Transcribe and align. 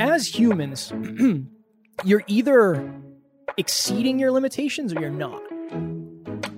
as 0.00 0.26
humans, 0.26 0.92
you're 2.04 2.24
either 2.26 2.92
exceeding 3.58 4.18
your 4.18 4.30
limitations 4.30 4.94
or 4.94 5.00
you're 5.00 5.10
not. 5.10 5.42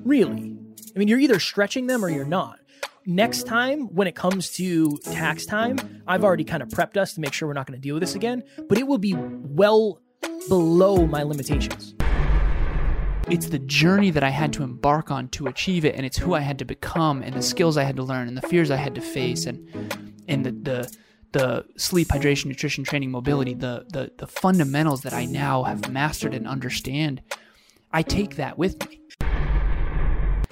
Really. 0.04 0.56
I 0.94 0.98
mean, 0.98 1.08
you're 1.08 1.18
either 1.18 1.40
stretching 1.40 1.88
them 1.88 2.04
or 2.04 2.08
you're 2.08 2.24
not. 2.24 2.60
Next 3.04 3.48
time, 3.48 3.88
when 3.94 4.06
it 4.06 4.14
comes 4.14 4.52
to 4.52 4.96
tax 4.98 5.44
time, 5.44 6.02
I've 6.06 6.22
already 6.22 6.44
kind 6.44 6.62
of 6.62 6.68
prepped 6.68 6.96
us 6.96 7.14
to 7.14 7.20
make 7.20 7.32
sure 7.32 7.48
we're 7.48 7.54
not 7.54 7.66
going 7.66 7.76
to 7.76 7.82
deal 7.82 7.96
with 7.96 8.02
this 8.02 8.14
again, 8.14 8.44
but 8.68 8.78
it 8.78 8.86
will 8.86 8.98
be 8.98 9.14
well 9.16 10.00
below 10.48 11.04
my 11.06 11.24
limitations. 11.24 11.96
It's 13.28 13.46
the 13.46 13.58
journey 13.58 14.10
that 14.10 14.22
I 14.22 14.30
had 14.30 14.52
to 14.52 14.62
embark 14.62 15.10
on 15.10 15.28
to 15.30 15.48
achieve 15.48 15.84
it, 15.84 15.96
and 15.96 16.06
it's 16.06 16.18
who 16.18 16.34
I 16.34 16.40
had 16.40 16.60
to 16.60 16.64
become, 16.64 17.22
and 17.22 17.34
the 17.34 17.42
skills 17.42 17.76
I 17.76 17.82
had 17.82 17.96
to 17.96 18.04
learn, 18.04 18.28
and 18.28 18.36
the 18.36 18.46
fears 18.46 18.70
I 18.70 18.76
had 18.76 18.94
to 18.94 19.00
face, 19.00 19.46
and 19.46 19.68
and 20.28 20.46
the 20.46 20.52
the, 20.52 20.96
the 21.32 21.64
sleep, 21.76 22.08
hydration, 22.08 22.46
nutrition, 22.46 22.84
training, 22.84 23.10
mobility, 23.10 23.54
the, 23.54 23.86
the 23.88 24.12
the 24.18 24.26
fundamentals 24.26 25.02
that 25.02 25.12
I 25.12 25.24
now 25.24 25.64
have 25.64 25.90
mastered 25.90 26.34
and 26.34 26.46
understand. 26.46 27.22
I 27.92 28.02
take 28.02 28.36
that 28.36 28.58
with 28.58 28.88
me. 28.88 29.00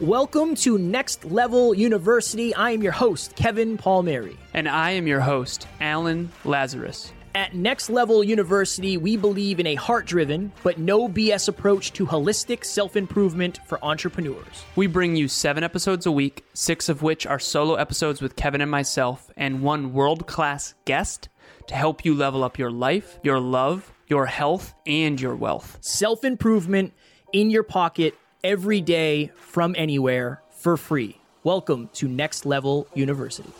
Welcome 0.00 0.54
to 0.56 0.78
Next 0.78 1.26
Level 1.26 1.74
University. 1.74 2.54
I 2.54 2.70
am 2.70 2.82
your 2.82 2.92
host, 2.92 3.36
Kevin 3.36 3.76
Palmieri. 3.76 4.38
And 4.54 4.66
I 4.66 4.92
am 4.92 5.06
your 5.06 5.20
host, 5.20 5.68
Alan 5.80 6.30
Lazarus. 6.44 7.12
At 7.34 7.54
Next 7.54 7.88
Level 7.88 8.24
University, 8.24 8.96
we 8.96 9.16
believe 9.16 9.60
in 9.60 9.66
a 9.68 9.76
heart 9.76 10.04
driven, 10.04 10.50
but 10.64 10.78
no 10.78 11.08
BS 11.08 11.48
approach 11.48 11.92
to 11.92 12.04
holistic 12.04 12.64
self 12.64 12.96
improvement 12.96 13.60
for 13.66 13.82
entrepreneurs. 13.84 14.64
We 14.74 14.88
bring 14.88 15.14
you 15.14 15.28
seven 15.28 15.62
episodes 15.62 16.06
a 16.06 16.10
week, 16.10 16.44
six 16.54 16.88
of 16.88 17.02
which 17.02 17.28
are 17.28 17.38
solo 17.38 17.76
episodes 17.76 18.20
with 18.20 18.34
Kevin 18.34 18.60
and 18.60 18.70
myself, 18.70 19.30
and 19.36 19.62
one 19.62 19.92
world 19.92 20.26
class 20.26 20.74
guest 20.86 21.28
to 21.68 21.76
help 21.76 22.04
you 22.04 22.14
level 22.14 22.42
up 22.42 22.58
your 22.58 22.72
life, 22.72 23.20
your 23.22 23.38
love, 23.38 23.92
your 24.08 24.26
health, 24.26 24.74
and 24.84 25.20
your 25.20 25.36
wealth. 25.36 25.78
Self 25.80 26.24
improvement 26.24 26.92
in 27.32 27.48
your 27.48 27.62
pocket 27.62 28.18
every 28.42 28.80
day 28.80 29.30
from 29.36 29.76
anywhere 29.78 30.42
for 30.50 30.76
free. 30.76 31.20
Welcome 31.44 31.90
to 31.94 32.08
Next 32.08 32.44
Level 32.44 32.88
University. 32.94 33.52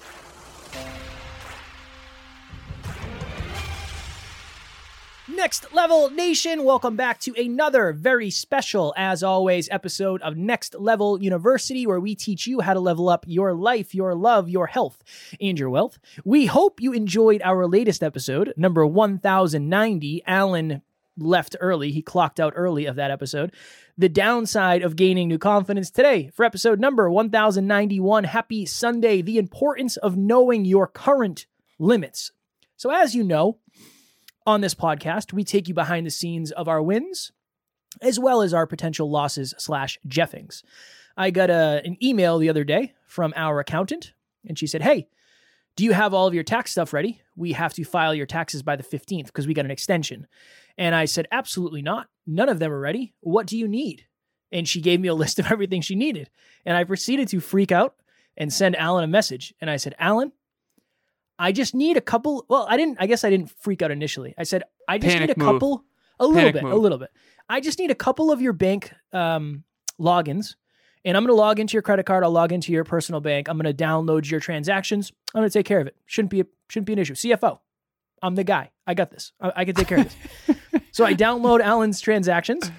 Next 5.36 5.72
Level 5.72 6.10
Nation, 6.10 6.64
welcome 6.64 6.96
back 6.96 7.20
to 7.20 7.34
another 7.40 7.92
very 7.92 8.30
special, 8.30 8.92
as 8.96 9.22
always, 9.22 9.68
episode 9.70 10.20
of 10.22 10.36
Next 10.36 10.74
Level 10.74 11.22
University, 11.22 11.86
where 11.86 12.00
we 12.00 12.16
teach 12.16 12.48
you 12.48 12.60
how 12.60 12.74
to 12.74 12.80
level 12.80 13.08
up 13.08 13.24
your 13.28 13.54
life, 13.54 13.94
your 13.94 14.14
love, 14.14 14.48
your 14.48 14.66
health, 14.66 15.04
and 15.40 15.56
your 15.58 15.70
wealth. 15.70 15.98
We 16.24 16.46
hope 16.46 16.80
you 16.80 16.92
enjoyed 16.92 17.42
our 17.44 17.66
latest 17.68 18.02
episode, 18.02 18.52
number 18.56 18.84
1090. 18.84 20.22
Alan 20.26 20.82
left 21.16 21.54
early, 21.60 21.92
he 21.92 22.02
clocked 22.02 22.40
out 22.40 22.54
early 22.56 22.86
of 22.86 22.96
that 22.96 23.12
episode. 23.12 23.54
The 23.96 24.08
downside 24.08 24.82
of 24.82 24.96
gaining 24.96 25.28
new 25.28 25.38
confidence 25.38 25.90
today 25.90 26.30
for 26.34 26.44
episode 26.44 26.80
number 26.80 27.08
1091. 27.08 28.24
Happy 28.24 28.66
Sunday. 28.66 29.22
The 29.22 29.38
importance 29.38 29.96
of 29.96 30.16
knowing 30.16 30.64
your 30.64 30.88
current 30.88 31.46
limits. 31.78 32.32
So, 32.76 32.90
as 32.90 33.14
you 33.14 33.22
know, 33.22 33.58
on 34.46 34.60
this 34.60 34.74
podcast, 34.74 35.32
we 35.32 35.44
take 35.44 35.68
you 35.68 35.74
behind 35.74 36.06
the 36.06 36.10
scenes 36.10 36.50
of 36.52 36.68
our 36.68 36.82
wins 36.82 37.32
as 38.00 38.18
well 38.18 38.42
as 38.42 38.54
our 38.54 38.66
potential 38.66 39.10
losses 39.10 39.54
slash 39.58 39.98
jeffings. 40.06 40.62
I 41.16 41.30
got 41.30 41.50
a, 41.50 41.82
an 41.84 41.96
email 42.02 42.38
the 42.38 42.48
other 42.48 42.64
day 42.64 42.94
from 43.06 43.32
our 43.36 43.60
accountant, 43.60 44.12
and 44.46 44.58
she 44.58 44.66
said, 44.66 44.82
Hey, 44.82 45.08
do 45.76 45.84
you 45.84 45.92
have 45.92 46.14
all 46.14 46.26
of 46.26 46.34
your 46.34 46.44
tax 46.44 46.70
stuff 46.70 46.92
ready? 46.92 47.20
We 47.36 47.52
have 47.52 47.74
to 47.74 47.84
file 47.84 48.14
your 48.14 48.26
taxes 48.26 48.62
by 48.62 48.76
the 48.76 48.82
15th 48.82 49.26
because 49.26 49.46
we 49.46 49.54
got 49.54 49.64
an 49.64 49.70
extension. 49.70 50.26
And 50.78 50.94
I 50.94 51.04
said, 51.04 51.28
Absolutely 51.32 51.82
not. 51.82 52.08
None 52.26 52.48
of 52.48 52.58
them 52.58 52.72
are 52.72 52.80
ready. 52.80 53.14
What 53.20 53.46
do 53.46 53.58
you 53.58 53.68
need? 53.68 54.06
And 54.52 54.68
she 54.68 54.80
gave 54.80 55.00
me 55.00 55.08
a 55.08 55.14
list 55.22 55.38
of 55.38 55.50
everything 55.50 55.80
she 55.80 55.94
needed. 55.94 56.30
And 56.64 56.76
I 56.76 56.84
proceeded 56.84 57.28
to 57.28 57.40
freak 57.40 57.72
out 57.72 57.96
and 58.36 58.52
send 58.52 58.76
Alan 58.76 59.04
a 59.04 59.08
message. 59.08 59.54
And 59.60 59.68
I 59.68 59.76
said, 59.76 59.94
Alan, 59.98 60.32
I 61.40 61.52
just 61.52 61.74
need 61.74 61.96
a 61.96 62.02
couple. 62.02 62.44
Well, 62.48 62.66
I 62.68 62.76
didn't, 62.76 62.98
I 63.00 63.06
guess 63.06 63.24
I 63.24 63.30
didn't 63.30 63.50
freak 63.60 63.80
out 63.80 63.90
initially. 63.90 64.34
I 64.36 64.42
said, 64.42 64.62
I 64.86 64.98
just 64.98 65.16
Panic 65.16 65.28
need 65.28 65.36
a 65.36 65.40
move. 65.40 65.54
couple, 65.54 65.84
a 66.20 66.26
little 66.26 66.38
Panic 66.38 66.54
bit, 66.54 66.64
a 66.64 66.76
little 66.76 66.98
bit. 66.98 67.10
I 67.48 67.60
just 67.60 67.78
need 67.78 67.90
a 67.90 67.94
couple 67.94 68.30
of 68.30 68.42
your 68.42 68.52
bank 68.52 68.92
um, 69.14 69.64
logins. 69.98 70.54
And 71.02 71.16
I'm 71.16 71.24
going 71.24 71.34
to 71.34 71.40
log 71.40 71.58
into 71.58 71.72
your 71.72 71.82
credit 71.82 72.04
card. 72.04 72.24
I'll 72.24 72.30
log 72.30 72.52
into 72.52 72.72
your 72.72 72.84
personal 72.84 73.22
bank. 73.22 73.48
I'm 73.48 73.58
going 73.58 73.74
to 73.74 73.84
download 73.84 74.30
your 74.30 74.38
transactions. 74.38 75.12
I'm 75.34 75.40
going 75.40 75.48
to 75.48 75.58
take 75.58 75.64
care 75.64 75.80
of 75.80 75.86
it. 75.86 75.96
Shouldn't 76.04 76.30
be 76.30 76.42
a, 76.42 76.46
shouldn't 76.68 76.86
be 76.86 76.92
an 76.92 76.98
issue. 76.98 77.14
CFO, 77.14 77.58
I'm 78.22 78.34
the 78.34 78.44
guy. 78.44 78.70
I 78.86 78.92
got 78.92 79.10
this. 79.10 79.32
I, 79.40 79.52
I 79.56 79.64
can 79.64 79.74
take 79.74 79.88
care 79.88 80.00
of 80.00 80.14
this. 80.46 80.82
so 80.92 81.06
I 81.06 81.14
download 81.14 81.62
Alan's 81.62 82.02
transactions 82.02 82.70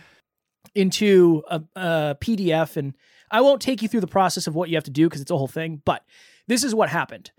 into 0.76 1.42
a, 1.50 1.64
a 1.76 2.18
PDF, 2.22 2.78
and 2.78 2.94
I 3.32 3.42
won't 3.42 3.60
take 3.60 3.82
you 3.82 3.88
through 3.88 4.02
the 4.02 4.08
process 4.08 4.46
of 4.46 4.54
what 4.54 4.70
you 4.70 4.76
have 4.76 4.84
to 4.84 4.92
do 4.92 5.10
because 5.10 5.22
it's 5.22 5.32
a 5.32 5.38
whole 5.38 5.48
thing. 5.48 5.82
But 5.84 6.06
this 6.48 6.64
is 6.64 6.76
what 6.76 6.90
happened. 6.90 7.32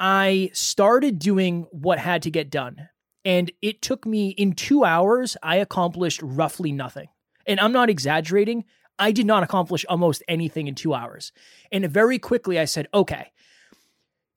I 0.00 0.50
started 0.52 1.18
doing 1.18 1.66
what 1.70 1.98
had 1.98 2.22
to 2.22 2.30
get 2.30 2.50
done, 2.50 2.88
and 3.24 3.50
it 3.62 3.82
took 3.82 4.06
me 4.06 4.30
in 4.30 4.52
two 4.52 4.84
hours. 4.84 5.36
I 5.42 5.56
accomplished 5.56 6.20
roughly 6.22 6.72
nothing, 6.72 7.08
and 7.46 7.60
I'm 7.60 7.72
not 7.72 7.90
exaggerating. 7.90 8.64
I 8.98 9.12
did 9.12 9.26
not 9.26 9.42
accomplish 9.42 9.84
almost 9.88 10.22
anything 10.28 10.68
in 10.68 10.74
two 10.74 10.94
hours. 10.94 11.32
And 11.72 11.88
very 11.90 12.18
quickly, 12.18 12.58
I 12.58 12.64
said, 12.64 12.88
okay, 12.94 13.32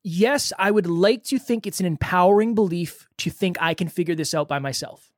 yes, 0.02 0.52
I 0.58 0.70
would 0.70 0.86
like 0.86 1.24
to 1.24 1.38
think 1.38 1.66
it's 1.66 1.80
an 1.80 1.86
empowering 1.86 2.54
belief 2.54 3.06
to 3.18 3.30
think 3.30 3.56
I 3.60 3.74
can 3.74 3.88
figure 3.88 4.14
this 4.14 4.34
out 4.34 4.48
by 4.48 4.58
myself. 4.58 5.10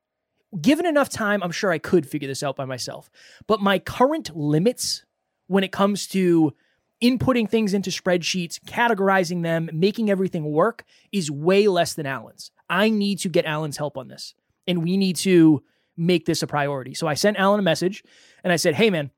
Given 0.59 0.85
enough 0.85 1.09
time, 1.09 1.41
I'm 1.41 1.51
sure 1.51 1.71
I 1.71 1.77
could 1.77 2.07
figure 2.07 2.27
this 2.27 2.43
out 2.43 2.55
by 2.55 2.65
myself. 2.65 3.09
But 3.47 3.61
my 3.61 3.79
current 3.79 4.35
limits 4.35 5.05
when 5.47 5.63
it 5.63 5.71
comes 5.71 6.07
to 6.07 6.53
inputting 7.01 7.49
things 7.49 7.73
into 7.73 7.89
spreadsheets, 7.89 8.59
categorizing 8.61 9.43
them, 9.43 9.69
making 9.73 10.09
everything 10.09 10.51
work 10.51 10.83
is 11.11 11.31
way 11.31 11.67
less 11.67 11.93
than 11.93 12.05
Alan's. 12.05 12.51
I 12.69 12.89
need 12.89 13.19
to 13.19 13.29
get 13.29 13.45
Alan's 13.45 13.77
help 13.77 13.97
on 13.97 14.07
this. 14.07 14.35
And 14.67 14.83
we 14.83 14.97
need 14.97 15.15
to 15.17 15.63
make 15.97 16.25
this 16.25 16.43
a 16.43 16.47
priority. 16.47 16.93
So 16.93 17.07
I 17.07 17.15
sent 17.15 17.37
Alan 17.37 17.59
a 17.59 17.63
message 17.63 18.03
and 18.43 18.53
I 18.53 18.55
said, 18.55 18.75
hey, 18.75 18.89
man, 18.89 19.11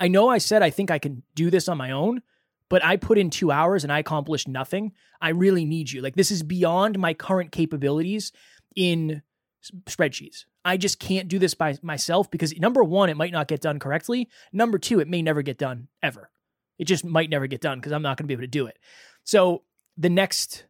I 0.00 0.08
know 0.08 0.28
I 0.28 0.38
said 0.38 0.62
I 0.62 0.70
think 0.70 0.90
I 0.90 0.98
can 0.98 1.22
do 1.34 1.50
this 1.50 1.68
on 1.68 1.76
my 1.76 1.90
own, 1.90 2.22
but 2.68 2.84
I 2.84 2.96
put 2.96 3.18
in 3.18 3.30
two 3.30 3.50
hours 3.50 3.84
and 3.84 3.92
I 3.92 3.98
accomplished 3.98 4.48
nothing. 4.48 4.92
I 5.20 5.28
really 5.30 5.64
need 5.64 5.90
you. 5.92 6.00
Like, 6.00 6.16
this 6.16 6.30
is 6.30 6.42
beyond 6.42 6.98
my 6.98 7.12
current 7.12 7.52
capabilities 7.52 8.32
in 8.74 9.22
spreadsheets. 9.86 10.46
I 10.64 10.76
just 10.76 10.98
can't 10.98 11.28
do 11.28 11.38
this 11.38 11.54
by 11.54 11.76
myself 11.82 12.30
because 12.30 12.56
number 12.58 12.82
one, 12.82 13.10
it 13.10 13.16
might 13.16 13.32
not 13.32 13.48
get 13.48 13.60
done 13.60 13.78
correctly. 13.78 14.28
Number 14.52 14.78
two, 14.78 15.00
it 15.00 15.08
may 15.08 15.22
never 15.22 15.42
get 15.42 15.58
done 15.58 15.88
ever. 16.02 16.30
It 16.82 16.86
just 16.88 17.04
might 17.04 17.30
never 17.30 17.46
get 17.46 17.60
done 17.60 17.78
because 17.78 17.92
I'm 17.92 18.02
not 18.02 18.16
going 18.16 18.24
to 18.24 18.26
be 18.26 18.34
able 18.34 18.42
to 18.42 18.48
do 18.48 18.66
it. 18.66 18.76
So 19.22 19.62
the 19.96 20.10
next, 20.10 20.64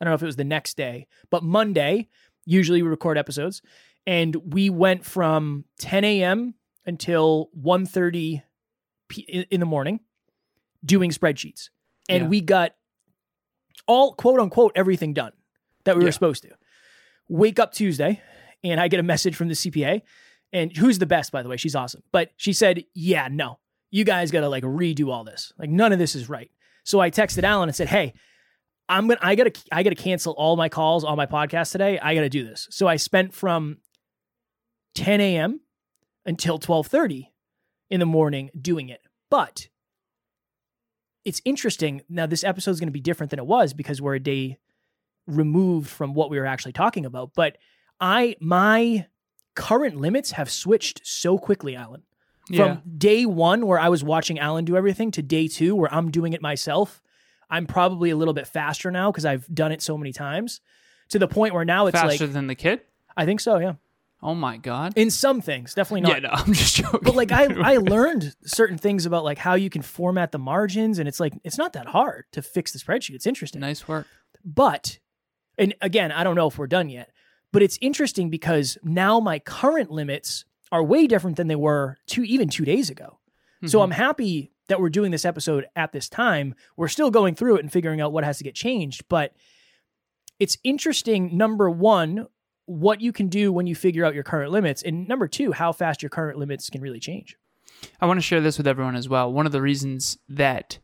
I 0.00 0.04
don't 0.04 0.10
know 0.10 0.16
if 0.16 0.22
it 0.22 0.26
was 0.26 0.34
the 0.34 0.42
next 0.42 0.76
day, 0.76 1.06
but 1.30 1.44
Monday, 1.44 2.08
usually 2.44 2.82
we 2.82 2.88
record 2.88 3.16
episodes, 3.16 3.62
and 4.04 4.34
we 4.52 4.70
went 4.70 5.04
from 5.04 5.64
10 5.78 6.02
a.m. 6.02 6.54
until 6.84 7.48
1.30 7.56 8.42
p- 9.08 9.46
in 9.48 9.60
the 9.60 9.66
morning 9.66 10.00
doing 10.84 11.12
spreadsheets. 11.12 11.68
And 12.08 12.24
Yeah. 12.24 12.28
we 12.28 12.40
got 12.40 12.74
all 13.86 14.14
quote 14.14 14.40
unquote 14.40 14.72
everything 14.74 15.12
done 15.14 15.30
that 15.84 15.96
we 15.96 16.02
were 16.02 16.10
supposed 16.10 16.42
to. 16.42 16.50
Wake 17.28 17.60
up 17.60 17.72
Tuesday, 17.72 18.20
and 18.64 18.80
I 18.80 18.88
get 18.88 18.98
a 18.98 19.04
message 19.04 19.36
from 19.36 19.46
the 19.46 19.54
CPA, 19.54 20.02
and 20.52 20.76
who's 20.76 20.98
the 20.98 21.06
best, 21.06 21.30
by 21.30 21.44
the 21.44 21.48
way? 21.48 21.56
She's 21.56 21.76
awesome. 21.76 22.02
But 22.10 22.30
she 22.36 22.52
said, 22.52 22.82
Yeah, 22.94 23.28
no, 23.30 23.60
you 23.92 24.02
guys 24.02 24.32
got 24.32 24.40
to 24.40 24.48
like 24.48 24.64
redo 24.64 25.12
all 25.12 25.22
this. 25.22 25.52
Like 25.56 25.70
none 25.70 25.92
of 25.92 26.00
this 26.00 26.16
is 26.16 26.28
right. 26.28 26.50
So 26.82 26.98
I 26.98 27.10
texted 27.10 27.44
Alan 27.44 27.68
and 27.68 27.76
said, 27.76 27.88
Hey, 27.88 28.14
I'm 28.88 29.06
gonna 29.06 29.20
I 29.22 29.36
gotta 29.36 29.52
I 29.70 29.84
gotta 29.84 29.94
cancel 29.94 30.32
all 30.32 30.56
my 30.56 30.68
calls, 30.68 31.04
all 31.04 31.14
my 31.14 31.26
podcasts 31.26 31.70
today. 31.70 32.00
I 32.00 32.16
gotta 32.16 32.28
do 32.28 32.44
this. 32.44 32.66
So 32.70 32.88
I 32.88 32.96
spent 32.96 33.32
from 33.32 33.78
10 34.96 35.20
a.m. 35.20 35.60
until 36.26 36.58
12:30 36.58 37.28
in 37.90 38.00
the 38.00 38.06
morning 38.06 38.50
doing 38.60 38.88
it. 38.88 39.00
But 39.30 39.68
it's 41.24 41.40
interesting. 41.44 42.02
Now 42.08 42.26
this 42.26 42.42
episode 42.42 42.72
is 42.72 42.80
going 42.80 42.88
to 42.88 42.92
be 42.92 43.00
different 43.00 43.30
than 43.30 43.38
it 43.38 43.46
was 43.46 43.72
because 43.72 44.02
we're 44.02 44.16
a 44.16 44.20
day 44.20 44.58
removed 45.26 45.88
from 45.88 46.14
what 46.14 46.30
we 46.30 46.38
were 46.38 46.46
actually 46.46 46.72
talking 46.72 47.06
about. 47.06 47.32
But 47.34 47.58
I 48.00 48.36
my 48.40 49.06
current 49.54 49.96
limits 49.96 50.32
have 50.32 50.50
switched 50.50 51.06
so 51.06 51.38
quickly, 51.38 51.76
Alan. 51.76 52.02
From 52.54 52.68
Yeah. 52.68 52.76
day 52.98 53.26
one 53.26 53.66
where 53.66 53.78
I 53.78 53.88
was 53.88 54.04
watching 54.04 54.38
Alan 54.38 54.64
do 54.64 54.76
everything 54.76 55.10
to 55.12 55.22
day 55.22 55.48
two 55.48 55.74
where 55.74 55.92
I'm 55.92 56.10
doing 56.10 56.32
it 56.32 56.42
myself. 56.42 57.02
I'm 57.50 57.66
probably 57.66 58.10
a 58.10 58.16
little 58.16 58.34
bit 58.34 58.46
faster 58.46 58.90
now 58.90 59.10
because 59.10 59.24
I've 59.24 59.46
done 59.54 59.72
it 59.72 59.82
so 59.82 59.96
many 59.98 60.12
times. 60.12 60.60
To 61.10 61.18
the 61.18 61.28
point 61.28 61.52
where 61.54 61.64
now 61.64 61.86
it's 61.86 61.98
Faster 61.98 62.24
like 62.24 62.32
than 62.32 62.46
the 62.46 62.54
kid? 62.54 62.80
I 63.16 63.26
think 63.26 63.40
so, 63.40 63.58
yeah. 63.58 63.74
Oh 64.22 64.34
my 64.34 64.56
god. 64.56 64.92
In 64.96 65.10
some 65.10 65.40
things, 65.40 65.74
definitely 65.74 66.02
not. 66.02 66.22
yeah, 66.22 66.28
no, 66.28 66.30
I'm 66.32 66.52
just 66.52 66.76
joking. 66.76 67.00
But 67.02 67.14
like 67.16 67.32
I 67.32 67.44
I 67.74 67.76
learned 67.78 68.34
certain 68.44 68.78
things 68.78 69.04
about 69.04 69.24
like 69.24 69.36
how 69.38 69.54
you 69.54 69.68
can 69.68 69.82
format 69.82 70.32
the 70.32 70.38
margins 70.38 70.98
and 70.98 71.06
it's 71.08 71.20
like 71.20 71.34
it's 71.44 71.58
not 71.58 71.72
that 71.74 71.86
hard 71.88 72.24
to 72.32 72.40
fix 72.40 72.72
the 72.72 72.78
spreadsheet. 72.78 73.14
It's 73.14 73.26
interesting. 73.26 73.60
nice 73.60 73.86
work. 73.88 74.06
But 74.44 74.98
and 75.58 75.74
again, 75.82 76.12
I 76.12 76.24
don't 76.24 76.36
know 76.36 76.46
if 76.48 76.56
we're 76.56 76.66
done 76.66 76.88
yet, 76.88 77.10
But 77.52 77.62
it's 77.62 77.78
interesting 77.82 78.30
because 78.30 78.78
now 78.82 79.20
my 79.20 79.38
current 79.38 79.90
limits 79.90 80.44
are 80.72 80.82
way 80.82 81.06
different 81.06 81.36
than 81.36 81.46
they 81.46 81.54
were 81.56 81.98
two 82.06 82.24
even 82.24 82.48
two 82.48 82.64
days 82.64 82.90
ago. 82.90 83.18
So 83.66 83.78
Mhm. 83.78 83.82
I'm 83.84 83.90
happy 83.92 84.50
that 84.66 84.80
we're 84.80 84.88
doing 84.88 85.12
this 85.12 85.24
episode 85.24 85.66
at 85.76 85.92
this 85.92 86.08
time. 86.08 86.54
We're 86.76 86.88
still 86.88 87.10
going 87.10 87.34
through 87.36 87.56
it 87.56 87.60
and 87.60 87.70
figuring 87.70 88.00
out 88.00 88.12
what 88.12 88.24
has 88.24 88.38
to 88.38 88.44
get 88.44 88.54
changed, 88.54 89.04
but 89.08 89.34
it's 90.40 90.58
interesting. 90.64 91.36
Number 91.36 91.70
one, 91.70 92.26
what 92.64 93.00
you 93.00 93.12
can 93.12 93.28
do 93.28 93.52
when 93.52 93.66
you 93.66 93.74
figure 93.74 94.04
out 94.04 94.14
your 94.14 94.24
current 94.24 94.50
limits, 94.50 94.82
and 94.82 95.06
number 95.06 95.28
two, 95.28 95.52
how 95.52 95.72
fast 95.72 96.02
your 96.02 96.10
current 96.10 96.38
limits 96.38 96.70
can 96.70 96.80
really 96.80 97.00
change. 97.00 97.36
I 98.00 98.06
want 98.06 98.18
to 98.18 98.22
share 98.22 98.40
this 98.40 98.56
with 98.56 98.66
everyone 98.66 98.96
as 98.96 99.08
well. 99.08 99.32
One 99.32 99.46
of 99.46 99.52
the 99.52 99.60
reasons 99.62 100.18
that 100.28 100.78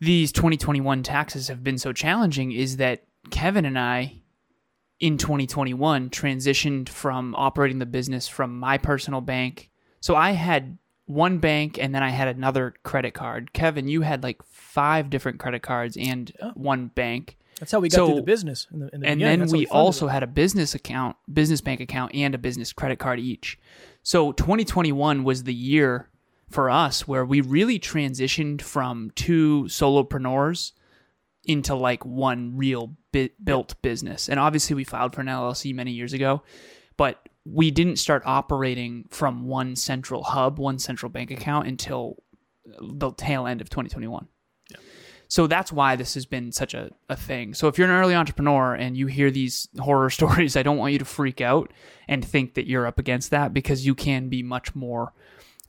these 0.00 0.32
2021 0.32 1.02
taxes 1.02 1.48
have 1.48 1.64
been 1.64 1.78
so 1.78 1.92
challenging 1.92 2.52
is 2.52 2.76
that 2.76 3.04
Kevin 3.30 3.64
and 3.64 3.78
I 3.78 4.20
in 5.00 5.18
2021 5.18 6.10
transitioned 6.10 6.88
from 6.88 7.34
operating 7.36 7.78
the 7.78 7.86
business 7.86 8.28
from 8.28 8.58
my 8.58 8.78
personal 8.78 9.20
bank. 9.20 9.70
So 10.00 10.14
I 10.16 10.30
had 10.32 10.78
one 11.06 11.38
bank 11.38 11.78
and 11.78 11.94
then 11.94 12.02
I 12.02 12.10
had 12.10 12.28
another 12.28 12.74
credit 12.82 13.12
card. 13.12 13.52
Kevin, 13.52 13.88
you 13.88 14.02
had 14.02 14.22
like 14.22 14.42
five 14.44 15.10
different 15.10 15.38
credit 15.38 15.62
cards 15.62 15.96
and 15.98 16.32
Oh. 16.40 16.52
one 16.54 16.88
bank. 16.88 17.36
That's 17.60 17.70
how 17.72 17.80
we 17.80 17.88
got 17.88 18.06
through 18.06 18.14
the 18.16 18.22
business. 18.22 18.66
In 18.72 18.80
the, 18.80 18.88
in 18.94 19.00
the 19.00 19.06
and 19.06 19.18
beginning. 19.18 19.38
then 19.40 19.48
how 19.48 19.52
we 19.52 19.66
also 19.68 20.08
it. 20.08 20.10
had 20.10 20.22
a 20.22 20.26
business 20.26 20.74
account, 20.74 21.16
business 21.32 21.60
bank 21.60 21.80
account, 21.80 22.14
and 22.14 22.34
a 22.34 22.38
business 22.38 22.72
credit 22.72 22.98
card 22.98 23.20
each. 23.20 23.58
So 24.02 24.32
2021 24.32 25.22
was 25.24 25.44
the 25.44 25.54
year 25.54 26.08
for 26.50 26.68
us 26.70 27.06
where 27.06 27.24
we 27.24 27.40
really 27.40 27.78
transitioned 27.78 28.60
from 28.62 29.10
two 29.14 29.64
solopreneurs 29.64 30.72
into 31.44 31.74
like 31.74 32.04
one 32.04 32.56
real 32.56 32.96
bi- 33.12 33.30
built 33.42 33.80
business. 33.82 34.28
And 34.28 34.40
obviously, 34.40 34.74
we 34.74 34.84
filed 34.84 35.14
for 35.14 35.20
an 35.20 35.26
LLC 35.28 35.74
many 35.74 35.92
years 35.92 36.12
ago, 36.12 36.42
but 36.96 37.28
we 37.44 37.70
didn't 37.70 37.96
start 37.96 38.22
operating 38.24 39.06
from 39.10 39.46
one 39.46 39.76
central 39.76 40.22
hub, 40.22 40.58
one 40.58 40.78
central 40.78 41.10
bank 41.10 41.30
account 41.30 41.66
until 41.66 42.22
the 42.80 43.12
tail 43.12 43.46
end 43.46 43.60
of 43.60 43.68
2021. 43.68 44.26
So 45.28 45.46
that's 45.46 45.72
why 45.72 45.96
this 45.96 46.14
has 46.14 46.26
been 46.26 46.52
such 46.52 46.74
a, 46.74 46.90
a 47.08 47.16
thing. 47.16 47.54
So 47.54 47.68
if 47.68 47.78
you're 47.78 47.88
an 47.88 47.94
early 47.94 48.14
entrepreneur 48.14 48.74
and 48.74 48.96
you 48.96 49.06
hear 49.06 49.30
these 49.30 49.68
horror 49.78 50.10
stories, 50.10 50.56
I 50.56 50.62
don't 50.62 50.76
want 50.76 50.92
you 50.92 50.98
to 50.98 51.04
freak 51.04 51.40
out 51.40 51.72
and 52.08 52.24
think 52.24 52.54
that 52.54 52.66
you're 52.66 52.86
up 52.86 52.98
against 52.98 53.30
that 53.30 53.52
because 53.52 53.84
you 53.86 53.94
can 53.94 54.28
be 54.28 54.42
much 54.42 54.74
more 54.74 55.12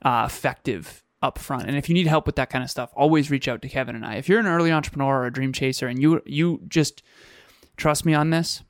uh, 0.02 0.24
effective 0.26 1.02
up 1.22 1.38
front. 1.38 1.66
And 1.66 1.76
if 1.76 1.88
you 1.88 1.94
need 1.94 2.06
help 2.06 2.26
with 2.26 2.36
that 2.36 2.50
kind 2.50 2.62
of 2.62 2.70
stuff, 2.70 2.92
always 2.94 3.30
reach 3.30 3.48
out 3.48 3.62
to 3.62 3.68
Kevin 3.68 3.96
and 3.96 4.04
I. 4.04 4.16
If 4.16 4.28
you're 4.28 4.40
an 4.40 4.46
early 4.46 4.70
entrepreneur 4.70 5.22
or 5.22 5.26
a 5.26 5.32
dream 5.32 5.52
chaser 5.52 5.88
and 5.88 6.00
you 6.00 6.22
you 6.26 6.60
just 6.68 7.02
trust 7.76 8.04
me 8.04 8.14
on 8.14 8.30
this, 8.30 8.62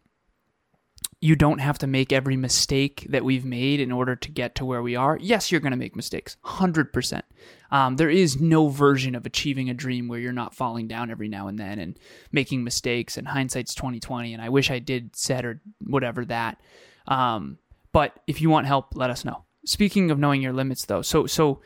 you 1.20 1.34
don't 1.34 1.58
have 1.58 1.78
to 1.78 1.86
make 1.86 2.12
every 2.12 2.36
mistake 2.36 3.06
that 3.08 3.24
we've 3.24 3.44
made 3.44 3.80
in 3.80 3.90
order 3.90 4.14
to 4.14 4.30
get 4.30 4.54
to 4.56 4.64
where 4.64 4.82
we 4.82 4.96
are. 4.96 5.18
Yes, 5.20 5.50
you're 5.50 5.60
going 5.60 5.72
to 5.72 5.76
make 5.76 5.96
mistakes, 5.96 6.36
100%. 6.44 7.22
Um, 7.70 7.96
there 7.96 8.10
is 8.10 8.40
no 8.40 8.68
version 8.68 9.14
of 9.14 9.24
achieving 9.24 9.70
a 9.70 9.74
dream 9.74 10.08
where 10.08 10.18
you're 10.18 10.32
not 10.32 10.54
falling 10.54 10.86
down 10.86 11.10
every 11.10 11.28
now 11.28 11.48
and 11.48 11.58
then 11.58 11.78
and 11.78 11.98
making 12.32 12.62
mistakes, 12.62 13.16
and 13.16 13.26
hindsight's 13.26 13.74
2020, 13.74 14.34
and 14.34 14.42
I 14.42 14.50
wish 14.50 14.70
I 14.70 14.78
did 14.78 15.16
said 15.16 15.44
or 15.44 15.60
whatever 15.80 16.24
that. 16.26 16.60
Um, 17.08 17.58
but 17.92 18.20
if 18.26 18.40
you 18.40 18.50
want 18.50 18.66
help, 18.66 18.94
let 18.94 19.10
us 19.10 19.24
know. 19.24 19.44
Speaking 19.64 20.10
of 20.10 20.18
knowing 20.18 20.42
your 20.42 20.52
limits, 20.52 20.84
though, 20.84 21.02
so 21.02 21.26
so 21.26 21.60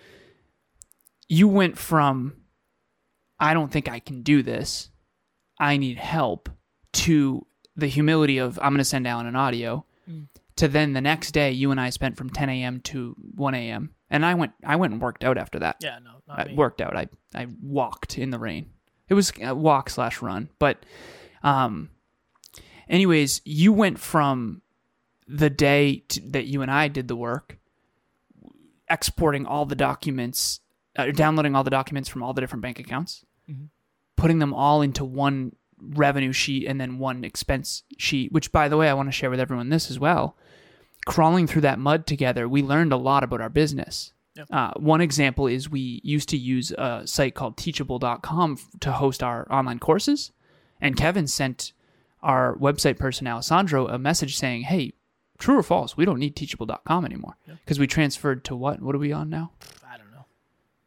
you 1.31 1.47
went 1.47 1.79
from 1.79 2.35
I 3.39 3.55
don't 3.55 3.71
think 3.73 3.89
I 3.89 4.01
can 4.01 4.23
do 4.23 4.43
this, 4.43 4.91
I 5.59 5.79
need 5.79 5.97
help, 5.97 6.51
to 6.93 7.47
the 7.77 7.87
humility 7.87 8.37
of 8.39 8.59
I'm 8.59 8.73
going 8.73 8.79
to 8.79 8.85
send 8.85 9.07
Alan 9.07 9.27
an 9.27 9.37
audio, 9.37 9.87
to 10.57 10.69
then 10.69 10.93
the 10.93 11.01
next 11.01 11.31
day 11.31 11.53
you 11.53 11.71
and 11.71 11.81
I 11.81 11.89
spent 11.91 12.17
from 12.19 12.29
10 12.29 12.51
a.m. 12.51 12.81
to 12.81 13.15
1 13.37 13.55
a.m. 13.55 13.95
and 14.11 14.27
I 14.27 14.35
went 14.35 14.53
I 14.67 14.77
went 14.77 14.93
and 14.93 15.01
worked 15.01 15.25
out 15.25 15.39
after 15.39 15.61
that. 15.61 15.77
Yeah, 15.81 16.01
no, 16.05 16.21
not 16.27 16.41
I 16.41 16.45
me. 16.47 16.55
worked 16.55 16.81
out. 16.83 16.97
I 16.97 17.07
I 17.35 17.47
walked 17.63 18.19
in 18.19 18.31
the 18.31 18.39
rain. 18.39 18.71
It 19.09 19.15
was 19.15 19.33
a 19.41 19.55
walk 19.55 19.89
slash 19.89 20.21
run, 20.21 20.51
but 20.59 20.85
um, 21.43 21.91
anyways, 22.89 23.41
you 23.45 23.73
went 23.73 23.99
from 23.99 24.63
the 25.27 25.49
day 25.51 26.03
to, 26.09 26.21
that 26.33 26.47
you 26.47 26.61
and 26.63 26.71
I 26.71 26.89
did 26.89 27.09
the 27.09 27.17
work, 27.17 27.59
exporting 28.91 29.47
all 29.47 29.65
the 29.65 29.75
documents, 29.77 30.61
uh, 30.97 31.07
downloading 31.13 31.55
all 31.55 31.65
the 31.65 31.71
documents 31.71 32.09
from 32.09 32.23
all 32.23 32.33
the 32.33 32.41
different 32.41 32.63
bank 32.63 32.79
accounts, 32.79 33.25
Mhm. 33.49 33.69
putting 34.17 34.39
them 34.39 34.53
all 34.55 34.83
into 34.83 35.05
one 35.05 35.55
revenue 35.81 36.33
sheet 36.33 36.67
and 36.67 36.81
then 36.81 36.99
one 36.99 37.25
expense 37.25 37.85
sheet. 37.97 38.33
Which, 38.33 38.53
by 38.53 38.69
the 38.69 38.77
way, 38.77 38.89
I 38.91 38.95
want 38.95 39.09
to 39.09 39.13
share 39.13 39.31
with 39.31 39.41
everyone 39.41 39.69
this 39.71 39.91
as 39.91 39.99
well. 39.99 40.37
Crawling 41.07 41.47
through 41.47 41.63
that 41.63 41.79
mud 41.79 42.07
together, 42.07 42.47
we 42.49 42.63
learned 42.63 42.93
a 42.93 42.97
lot 42.99 43.25
about 43.25 43.41
our 43.41 43.49
business. 43.49 44.13
Uh, 44.51 44.73
one 44.77 45.01
example 45.01 45.47
is 45.47 45.69
we 45.71 46.01
used 46.05 46.29
to 46.29 46.37
use 46.37 46.71
a 46.73 47.03
site 47.07 47.35
called 47.35 47.57
teachable.com 47.57 48.59
to 48.81 48.93
host 48.93 49.23
our 49.23 49.47
online 49.51 49.79
courses. 49.79 50.33
And 50.81 50.97
Kevin 50.97 51.27
sent 51.27 51.73
our 52.23 52.57
website 52.57 52.99
person, 52.99 53.27
Alessandro, 53.27 53.87
a 53.89 53.99
message 53.99 54.37
saying, 54.37 54.63
Hey, 54.63 54.93
true 55.39 55.59
or 55.59 55.63
false, 55.63 55.97
we 55.97 56.05
don't 56.05 56.19
need 56.19 56.37
teachable.com 56.37 57.05
anymore. 57.05 57.37
Because 57.65 57.79
we 57.79 57.87
transferred 57.87 58.45
to 58.45 58.55
what? 58.57 58.81
What 58.83 58.95
are 58.95 58.99
we 58.99 59.13
on 59.13 59.31
now? 59.31 59.53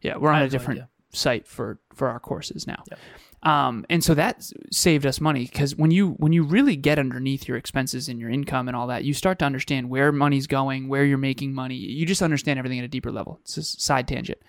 I 0.03 0.07
don't 0.07 0.13
know. 0.13 0.19
Yeah, 0.19 0.23
we're 0.23 0.29
on 0.29 0.35
a 0.35 0.39
have 0.39 0.51
no 0.51 0.57
different 0.57 0.81
site 1.11 1.47
for 1.47 1.79
for 1.93 2.09
our 2.09 2.19
courses 2.19 2.67
now. 2.67 2.83
Yep. 2.89 2.99
Um, 3.43 3.85
and 3.89 4.01
so 4.01 4.13
that 4.13 4.49
saved 4.71 5.05
us 5.05 5.19
money 5.19 5.43
because 5.43 5.75
when 5.75 5.91
you 5.91 6.11
when 6.11 6.31
you 6.31 6.43
really 6.43 6.77
get 6.77 6.97
underneath 6.97 7.45
your 7.45 7.57
expenses 7.57 8.07
and 8.07 8.17
your 8.19 8.29
income 8.29 8.69
and 8.69 8.77
all 8.77 8.87
that, 8.87 9.03
you 9.03 9.13
start 9.13 9.37
to 9.39 9.45
understand 9.45 9.89
where 9.89 10.13
money's 10.13 10.47
going, 10.47 10.87
where 10.87 11.03
you're 11.03 11.17
making 11.17 11.53
money. 11.53 11.75
You 11.75 12.05
just 12.05 12.21
understand 12.21 12.57
everything 12.57 12.79
at 12.79 12.85
a 12.85 12.89
deeper 12.89 13.11
level. 13.11 13.39
It's 13.41 13.57
a 13.57 13.63
side 13.63 14.07
tangent. 14.07 14.39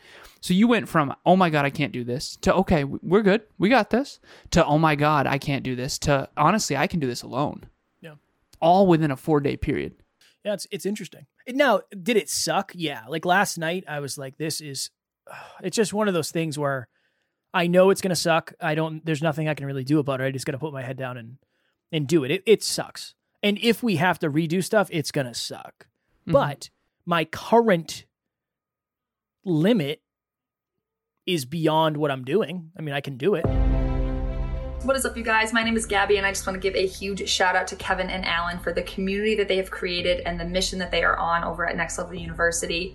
So 0.40 0.54
you 0.54 0.68
went 0.68 0.88
from 0.88 1.12
oh 1.26 1.36
my 1.36 1.50
god 1.50 1.64
I 1.64 1.70
can't 1.70 1.92
do 1.92 2.04
this 2.04 2.36
to 2.42 2.54
okay 2.54 2.84
we're 2.84 3.22
good 3.22 3.42
we 3.58 3.68
got 3.68 3.90
this 3.90 4.20
to 4.50 4.64
oh 4.64 4.78
my 4.78 4.94
god 4.94 5.26
I 5.26 5.38
can't 5.38 5.64
do 5.64 5.74
this 5.74 5.98
to 6.00 6.28
honestly 6.36 6.76
I 6.76 6.86
can 6.86 7.00
do 7.00 7.08
this 7.08 7.22
alone. 7.22 7.64
Yeah. 8.00 8.14
All 8.60 8.86
within 8.86 9.10
a 9.10 9.16
four 9.16 9.40
day 9.40 9.56
period. 9.56 9.94
Yeah, 10.44 10.52
it's 10.52 10.68
it's 10.70 10.86
interesting. 10.86 11.26
Now, 11.48 11.80
did 12.00 12.16
it 12.16 12.30
suck? 12.30 12.72
Yeah. 12.74 13.02
Like 13.08 13.24
last 13.24 13.58
night, 13.58 13.84
I 13.88 14.00
was 14.00 14.16
like, 14.16 14.36
"This 14.36 14.60
is." 14.60 14.90
It's 15.62 15.76
just 15.76 15.94
one 15.94 16.08
of 16.08 16.14
those 16.14 16.30
things 16.30 16.58
where 16.58 16.88
I 17.54 17.66
know 17.68 17.90
it's 17.90 18.00
gonna 18.00 18.16
suck. 18.16 18.52
I 18.60 18.74
don't. 18.74 19.04
There's 19.06 19.22
nothing 19.22 19.48
I 19.48 19.54
can 19.54 19.66
really 19.66 19.84
do 19.84 19.98
about 19.98 20.20
it. 20.20 20.24
I 20.24 20.30
just 20.30 20.44
gotta 20.44 20.58
put 20.58 20.72
my 20.72 20.82
head 20.82 20.96
down 20.96 21.16
and 21.16 21.38
and 21.92 22.06
do 22.06 22.24
it. 22.24 22.30
It 22.30 22.42
it 22.46 22.62
sucks. 22.62 23.14
And 23.42 23.58
if 23.62 23.82
we 23.82 23.96
have 23.96 24.18
to 24.20 24.30
redo 24.30 24.62
stuff, 24.62 24.88
it's 24.90 25.12
gonna 25.12 25.34
suck. 25.34 25.86
Mhm. 26.26 26.32
But 26.32 26.70
my 27.06 27.24
current 27.24 28.04
limit 29.44 30.02
is 31.26 31.44
beyond 31.44 31.96
what 31.96 32.10
I'm 32.10 32.24
doing. 32.24 32.70
I 32.78 32.82
mean, 32.82 32.94
I 32.94 33.00
can 33.00 33.16
do 33.16 33.34
it. 33.34 33.46
What 34.84 34.96
is 34.96 35.06
up, 35.06 35.16
you 35.16 35.22
guys? 35.24 35.52
My 35.54 35.62
name 35.62 35.76
is 35.76 35.86
Gabby, 35.86 36.18
and 36.18 36.26
I 36.26 36.30
just 36.30 36.46
want 36.46 36.60
to 36.60 36.60
give 36.60 36.74
a 36.74 36.86
huge 36.86 37.26
shout 37.26 37.56
out 37.56 37.66
to 37.68 37.76
Kevin 37.76 38.10
and 38.10 38.22
Alan 38.26 38.58
for 38.58 38.70
the 38.72 38.82
community 38.82 39.34
that 39.36 39.48
they 39.48 39.56
have 39.56 39.70
created 39.70 40.20
and 40.26 40.38
the 40.38 40.44
mission 40.44 40.78
that 40.80 40.90
they 40.90 41.02
are 41.02 41.16
on 41.16 41.42
over 41.42 41.66
at 41.66 41.74
Next 41.76 41.96
Level 41.96 42.14
University. 42.14 42.94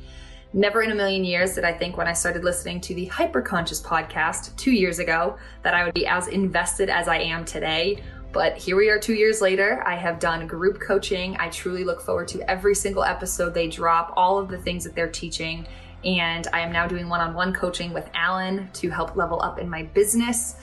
Never 0.52 0.82
in 0.82 0.90
a 0.90 0.96
million 0.96 1.24
years 1.24 1.54
did 1.54 1.64
I 1.64 1.72
think 1.72 1.96
when 1.96 2.08
I 2.08 2.14
started 2.14 2.44
listening 2.44 2.82
to 2.82 2.96
the 2.96 3.06
Hyperconscious 3.06 3.84
podcast 3.84 4.56
two 4.56 4.72
years 4.72 4.98
ago 4.98 5.38
that 5.62 5.76
I 5.76 5.84
would 5.84 5.94
be 5.94 6.08
as 6.08 6.28
invested 6.28 6.90
as 6.90 7.08
I 7.08 7.18
am 7.18 7.46
today. 7.46 8.02
But 8.32 8.58
here 8.58 8.76
we 8.76 8.90
are 8.90 8.98
two 8.98 9.14
years 9.14 9.42
later. 9.42 9.84
I 9.86 9.96
have 9.96 10.18
done 10.20 10.48
group 10.48 10.80
coaching. 10.80 11.38
I 11.40 11.50
truly 11.50 11.84
look 11.84 12.02
forward 12.02 12.28
to 12.30 12.50
every 12.50 12.74
single 12.74 13.04
episode 13.04 13.54
they 13.54 13.68
drop, 13.68 14.12
all 14.18 14.40
of 14.40 14.50
the 14.50 14.58
things 14.58 14.84
that 14.86 14.96
they're 14.96 15.12
teaching. 15.12 15.68
And 16.04 16.48
I 16.52 16.62
am 16.62 16.72
now 16.72 16.88
doing 16.88 17.10
one 17.10 17.22
on 17.22 17.36
one 17.36 17.54
coaching 17.54 17.94
with 17.94 18.10
Alan 18.16 18.70
to 18.74 18.90
help 18.90 19.16
level 19.16 19.40
up 19.44 19.60
in 19.60 19.70
my 19.70 19.84
business. 19.84 20.56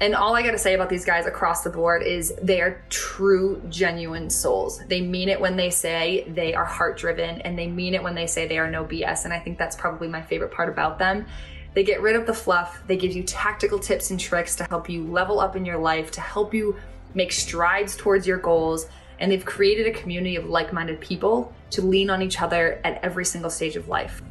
And 0.00 0.14
all 0.14 0.34
I 0.34 0.42
gotta 0.42 0.58
say 0.58 0.74
about 0.74 0.88
these 0.88 1.04
guys 1.04 1.26
across 1.26 1.62
the 1.62 1.70
board 1.70 2.02
is 2.02 2.34
they 2.42 2.60
are 2.60 2.82
true, 2.88 3.62
genuine 3.68 4.28
souls. 4.28 4.80
They 4.88 5.00
mean 5.00 5.28
it 5.28 5.40
when 5.40 5.56
they 5.56 5.70
say 5.70 6.24
they 6.28 6.52
are 6.52 6.64
heart 6.64 6.98
driven, 6.98 7.40
and 7.42 7.56
they 7.56 7.68
mean 7.68 7.94
it 7.94 8.02
when 8.02 8.14
they 8.14 8.26
say 8.26 8.46
they 8.46 8.58
are 8.58 8.70
no 8.70 8.84
BS. 8.84 9.24
And 9.24 9.32
I 9.32 9.38
think 9.38 9.56
that's 9.56 9.76
probably 9.76 10.08
my 10.08 10.20
favorite 10.20 10.50
part 10.50 10.68
about 10.68 10.98
them. 10.98 11.26
They 11.74 11.84
get 11.84 12.00
rid 12.02 12.16
of 12.16 12.26
the 12.26 12.34
fluff, 12.34 12.82
they 12.86 12.96
give 12.96 13.12
you 13.12 13.22
tactical 13.22 13.78
tips 13.78 14.10
and 14.10 14.18
tricks 14.18 14.54
to 14.56 14.64
help 14.64 14.88
you 14.88 15.04
level 15.04 15.40
up 15.40 15.56
in 15.56 15.64
your 15.64 15.78
life, 15.78 16.10
to 16.12 16.20
help 16.20 16.54
you 16.54 16.76
make 17.14 17.32
strides 17.32 17.96
towards 17.96 18.26
your 18.26 18.38
goals. 18.38 18.86
And 19.18 19.30
they've 19.30 19.44
created 19.44 19.86
a 19.86 19.92
community 19.92 20.36
of 20.36 20.46
like 20.46 20.72
minded 20.72 21.00
people 21.00 21.52
to 21.70 21.82
lean 21.82 22.10
on 22.10 22.20
each 22.20 22.40
other 22.40 22.80
at 22.84 23.02
every 23.02 23.24
single 23.24 23.50
stage 23.50 23.76
of 23.76 23.88
life. 23.88 24.22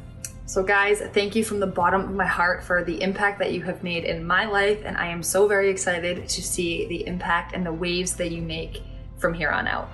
So, 0.46 0.62
guys, 0.62 1.00
thank 1.14 1.34
you 1.34 1.42
from 1.42 1.58
the 1.58 1.66
bottom 1.66 2.02
of 2.02 2.10
my 2.12 2.26
heart 2.26 2.62
for 2.62 2.84
the 2.84 3.00
impact 3.00 3.38
that 3.38 3.52
you 3.52 3.62
have 3.62 3.82
made 3.82 4.04
in 4.04 4.26
my 4.26 4.44
life. 4.44 4.78
And 4.84 4.96
I 4.96 5.06
am 5.06 5.22
so 5.22 5.48
very 5.48 5.70
excited 5.70 6.28
to 6.28 6.42
see 6.42 6.86
the 6.86 7.06
impact 7.06 7.54
and 7.54 7.64
the 7.64 7.72
waves 7.72 8.14
that 8.16 8.30
you 8.30 8.42
make 8.42 8.82
from 9.16 9.32
here 9.32 9.50
on 9.50 9.66
out. 9.66 9.88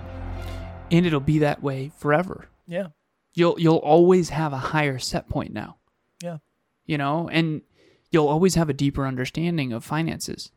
and 0.91 1.07
it'll 1.07 1.21
be 1.21 1.39
that 1.39 1.63
way 1.63 1.93
forever. 1.99 2.49
Yeah. 2.67 2.89
You'll 3.35 3.59
you'll 3.61 3.77
always 3.77 4.31
have 4.31 4.53
a 4.53 4.59
higher 4.59 4.99
set 4.99 5.29
point 5.29 5.53
now. 5.53 5.77
Yeah. 6.23 6.39
You 6.85 6.99
know, 6.99 7.29
and 7.29 7.63
you'll 8.11 8.27
always 8.29 8.57
have 8.57 8.69
a 8.69 8.73
deeper 8.75 9.07
understanding 9.07 9.73
of 9.73 9.85
finances. 9.85 10.51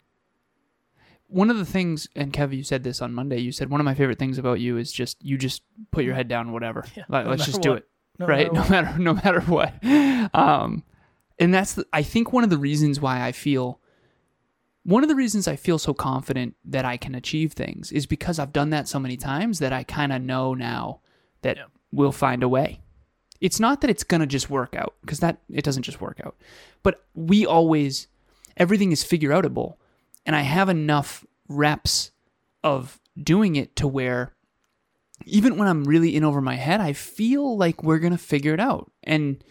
one 1.27 1.49
of 1.49 1.57
the 1.57 1.65
things, 1.65 2.07
and 2.15 2.33
Kev, 2.33 2.55
you 2.55 2.63
said 2.63 2.83
this 2.83 3.01
on 3.01 3.13
Monday. 3.13 3.39
You 3.39 3.51
said 3.51 3.69
one 3.69 3.79
of 3.79 3.85
my 3.85 3.93
favorite 3.93 4.19
things 4.19 4.37
about 4.37 4.59
you 4.59 4.77
is 4.77 4.91
just 4.91 5.23
you 5.23 5.37
just 5.37 5.61
put 5.91 6.03
your 6.03 6.13
mm. 6.13 6.17
head 6.17 6.27
down, 6.27 6.51
whatever. 6.51 6.83
Yeah, 6.95 7.03
like, 7.09 7.25
no 7.25 7.31
let's 7.31 7.41
matter 7.41 7.51
just 7.51 7.61
do 7.61 7.73
it, 7.73 7.87
No 8.19 8.27
right? 8.27 8.51
matter 8.53 8.63
no 8.63 8.69
matter 8.69 8.99
no 8.99 9.13
matter 9.13 9.41
what. 9.41 9.73
Um, 10.35 10.83
and 11.39 11.53
that's 11.53 11.73
the, 11.73 11.85
I 11.91 12.03
think 12.03 12.31
one 12.31 12.43
of 12.43 12.49
the 12.49 12.57
reasons 12.57 12.99
why 12.99 13.25
I 13.25 13.31
feel 13.31 13.79
one 14.83 15.01
of 15.03 15.09
the 15.09 15.15
reasons 15.15 15.47
I 15.47 15.55
feel 15.55 15.79
so 15.79 15.93
confident 15.93 16.55
that 16.65 16.83
I 16.85 16.97
can 16.97 17.15
achieve 17.15 17.53
things 17.53 17.91
is 17.91 18.05
because 18.05 18.37
I've 18.37 18.51
done 18.53 18.69
that 18.71 18.87
so 18.87 18.99
many 18.99 19.15
times 19.17 19.59
that 19.59 19.71
I 19.71 19.83
kind 19.83 20.11
of 20.11 20.21
know 20.21 20.53
now 20.53 20.99
that 21.41 21.55
Yeah. 21.57 21.63
we'll 21.91 22.11
find 22.11 22.43
a 22.43 22.49
way. 22.49 22.81
It's 23.39 23.59
not 23.59 23.81
that 23.81 23.89
it's 23.89 24.03
going 24.03 24.21
to 24.21 24.27
just 24.27 24.49
work 24.49 24.75
out 24.75 24.93
because 25.01 25.19
that 25.21 25.39
it 25.49 25.63
doesn't 25.63 25.83
just 25.83 26.01
work 26.01 26.21
out. 26.23 26.35
But 26.83 27.03
we 27.13 27.45
always 27.45 28.07
everything 28.57 28.91
is 28.91 29.03
figure 29.03 29.31
outable 29.31 29.75
and 30.25 30.35
I 30.35 30.41
have 30.41 30.69
enough 30.69 31.25
reps 31.49 32.11
of 32.63 32.99
doing 33.21 33.55
it 33.55 33.75
to 33.77 33.87
where 33.87 34.33
even 35.25 35.57
when 35.57 35.67
I'm 35.67 35.83
really 35.83 36.15
in 36.15 36.23
over 36.23 36.41
my 36.41 36.55
head, 36.55 36.81
I 36.81 36.93
feel 36.93 37.57
like 37.57 37.83
we're 37.83 37.99
going 37.99 38.11
to 38.13 38.17
figure 38.17 38.53
it 38.53 38.59
out. 38.59 38.91
And 39.03 39.43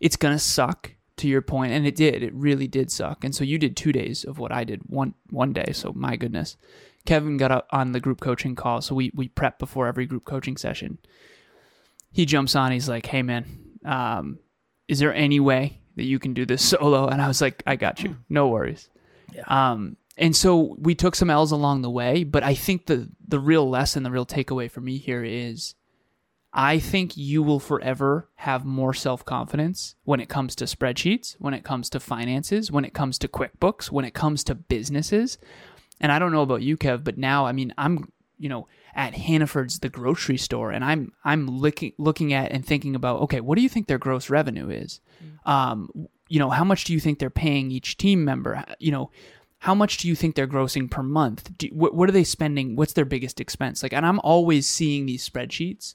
it's 0.00 0.16
going 0.16 0.34
to 0.34 0.38
suck 0.38 0.92
to 1.16 1.28
your 1.28 1.42
point 1.42 1.72
and 1.72 1.86
it 1.86 1.96
did. 1.96 2.22
It 2.22 2.34
really 2.34 2.66
did 2.66 2.90
suck. 2.90 3.24
And 3.24 3.34
so 3.34 3.44
you 3.44 3.58
did 3.58 3.76
2 3.76 3.92
days 3.92 4.24
of 4.24 4.38
what 4.38 4.52
I 4.52 4.64
did 4.64 4.82
one 4.86 5.14
one 5.30 5.52
day. 5.52 5.72
So 5.72 5.92
my 5.94 6.16
goodness. 6.16 6.56
Kevin 7.06 7.36
got 7.36 7.52
up 7.52 7.66
on 7.70 7.92
the 7.92 8.00
group 8.00 8.20
coaching 8.20 8.54
call, 8.54 8.80
so 8.80 8.94
we 8.94 9.12
we 9.14 9.28
prep 9.28 9.58
before 9.58 9.86
every 9.86 10.06
group 10.06 10.24
coaching 10.24 10.56
session. 10.56 10.98
He 12.10 12.24
jumps 12.24 12.56
on, 12.56 12.72
he's 12.72 12.88
like, 12.88 13.04
"Hey 13.06 13.22
man, 13.22 13.44
um, 13.84 14.38
is 14.88 15.00
there 15.00 15.12
any 15.12 15.38
way 15.38 15.80
that 15.96 16.04
you 16.04 16.18
can 16.18 16.32
do 16.32 16.46
this 16.46 16.62
solo?" 16.70 17.06
And 17.06 17.20
I 17.20 17.28
was 17.28 17.42
like, 17.42 17.62
"I 17.66 17.76
got 17.76 18.02
you. 18.02 18.16
No 18.28 18.48
worries." 18.48 18.88
Yeah. 19.34 19.44
Um, 19.48 19.96
and 20.16 20.34
so 20.36 20.76
we 20.78 20.94
took 20.94 21.14
some 21.14 21.30
L's 21.30 21.50
along 21.52 21.82
the 21.82 21.90
way, 21.90 22.24
but 22.24 22.42
I 22.42 22.54
think 22.54 22.86
the 22.86 23.10
the 23.26 23.40
real 23.40 23.68
lesson, 23.68 24.02
the 24.02 24.10
real 24.10 24.26
takeaway 24.26 24.70
for 24.70 24.80
me 24.80 24.98
here 24.98 25.24
is 25.24 25.74
I 26.56 26.78
think 26.78 27.16
you 27.16 27.42
will 27.42 27.58
forever 27.58 28.28
have 28.36 28.64
more 28.64 28.94
self 28.94 29.24
confidence 29.24 29.96
when 30.04 30.20
it 30.20 30.28
comes 30.28 30.54
to 30.56 30.64
spreadsheets, 30.66 31.34
when 31.40 31.52
it 31.52 31.64
comes 31.64 31.90
to 31.90 32.00
finances, 32.00 32.70
when 32.70 32.84
it 32.84 32.94
comes 32.94 33.18
to 33.18 33.28
QuickBooks, 33.28 33.90
when 33.90 34.04
it 34.04 34.14
comes 34.14 34.44
to 34.44 34.54
businesses. 34.54 35.36
And 36.00 36.12
I 36.12 36.20
don't 36.20 36.32
know 36.32 36.42
about 36.42 36.62
you, 36.62 36.76
Kev, 36.76 37.02
but 37.02 37.18
now, 37.18 37.46
I 37.46 37.52
mean, 37.52 37.74
I'm, 37.76 38.12
you 38.38 38.48
know, 38.48 38.68
at 38.94 39.14
Hannaford's, 39.14 39.80
the 39.80 39.88
grocery 39.88 40.36
store, 40.36 40.70
and 40.70 40.84
I'm 40.84 41.12
I'm 41.24 41.48
looking 41.48 41.92
looking 41.98 42.32
at 42.32 42.52
and 42.52 42.64
thinking 42.64 42.94
about, 42.94 43.22
okay, 43.22 43.40
what 43.40 43.56
do 43.56 43.62
you 43.62 43.68
think 43.68 43.88
their 43.88 43.98
gross 43.98 44.30
revenue 44.30 44.70
is? 44.70 45.00
Um, 45.44 46.08
you 46.28 46.38
know, 46.38 46.50
how 46.50 46.64
much 46.64 46.84
do 46.84 46.92
you 46.92 47.00
think 47.00 47.18
they're 47.18 47.30
paying 47.30 47.72
each 47.72 47.96
team 47.96 48.24
member? 48.24 48.64
You 48.78 48.92
know, 48.92 49.10
how 49.64 49.74
much 49.74 49.96
do 49.96 50.08
you 50.08 50.14
think 50.14 50.34
they're 50.34 50.46
grossing 50.46 50.90
per 50.90 51.02
month? 51.02 51.56
Do, 51.56 51.68
what, 51.72 51.94
what 51.94 52.06
are 52.06 52.12
they 52.12 52.22
spending? 52.22 52.76
What's 52.76 52.92
their 52.92 53.06
biggest 53.06 53.40
expense? 53.40 53.82
Like, 53.82 53.94
and 53.94 54.04
I'm 54.04 54.20
always 54.20 54.66
seeing 54.66 55.06
these 55.06 55.26
spreadsheets. 55.26 55.94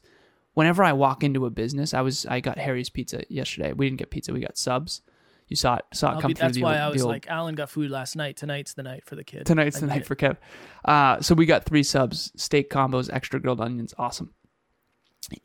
Whenever 0.55 0.83
I 0.83 0.93
walk 0.93 1.23
into 1.23 1.45
a 1.45 1.51
business, 1.51 1.93
I 1.93 2.01
was 2.01 2.25
I 2.25 2.39
got 2.39 2.57
Harry's 2.57 2.89
Pizza 2.89 3.21
yesterday. 3.29 3.71
We 3.73 3.85
didn't 3.85 3.99
get 3.99 4.09
pizza, 4.09 4.33
we 4.33 4.39
got 4.39 4.57
subs. 4.57 5.01
You 5.47 5.55
saw 5.55 5.75
it 5.75 5.85
saw 5.93 6.13
it 6.13 6.15
I'll 6.15 6.21
come 6.21 6.29
be- 6.29 6.33
through 6.33 6.47
that's 6.47 6.55
the 6.57 6.63
why 6.63 6.73
old, 6.73 6.81
I 6.81 6.89
was 6.89 7.01
old- 7.03 7.11
like, 7.11 7.27
Alan 7.27 7.53
got 7.53 7.69
food 7.69 7.91
last 7.91 8.15
night. 8.15 8.37
Tonight's 8.37 8.73
the 8.73 8.81
night 8.81 9.05
for 9.05 9.15
the 9.15 9.23
kid. 9.23 9.45
Tonight's 9.45 9.77
I 9.77 9.81
the 9.81 9.85
night 9.85 10.01
it. 10.01 10.07
for 10.07 10.15
Kev. 10.15 10.37
Uh, 10.83 11.21
so 11.21 11.35
we 11.35 11.45
got 11.45 11.65
three 11.65 11.83
subs, 11.83 12.31
steak 12.35 12.71
combos, 12.71 13.07
extra 13.13 13.39
grilled 13.39 13.61
onions, 13.61 13.93
awesome. 13.99 14.33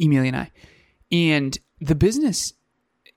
Emily 0.01 0.29
and 0.29 0.37
I, 0.39 0.51
and 1.13 1.59
the 1.79 1.95
business 1.95 2.55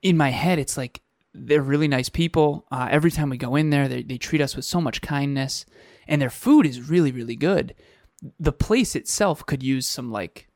in 0.02 0.18
my 0.18 0.32
head, 0.32 0.60
it's 0.60 0.76
like 0.76 1.02
they're 1.38 1.62
really 1.62 1.88
nice 1.88 2.10
people. 2.10 2.66
Uh, 2.72 2.88
every 2.90 3.12
time 3.12 3.30
we 3.30 3.38
go 3.38 3.56
in 3.56 3.70
there, 3.70 3.88
they 3.88 4.04
they 4.04 4.18
treat 4.18 4.42
us 4.42 4.56
with 4.56 4.66
so 4.66 4.82
much 4.82 5.02
kindness, 5.02 5.66
and 6.08 6.22
their 6.22 6.30
food 6.30 6.66
is 6.66 6.90
really 6.90 7.12
really 7.12 7.36
good. 7.36 7.76
The 8.40 8.52
place 8.52 8.96
itself 8.96 9.46
could 9.46 9.62
use 9.62 9.88
some 9.88 10.12
like, 10.12 10.48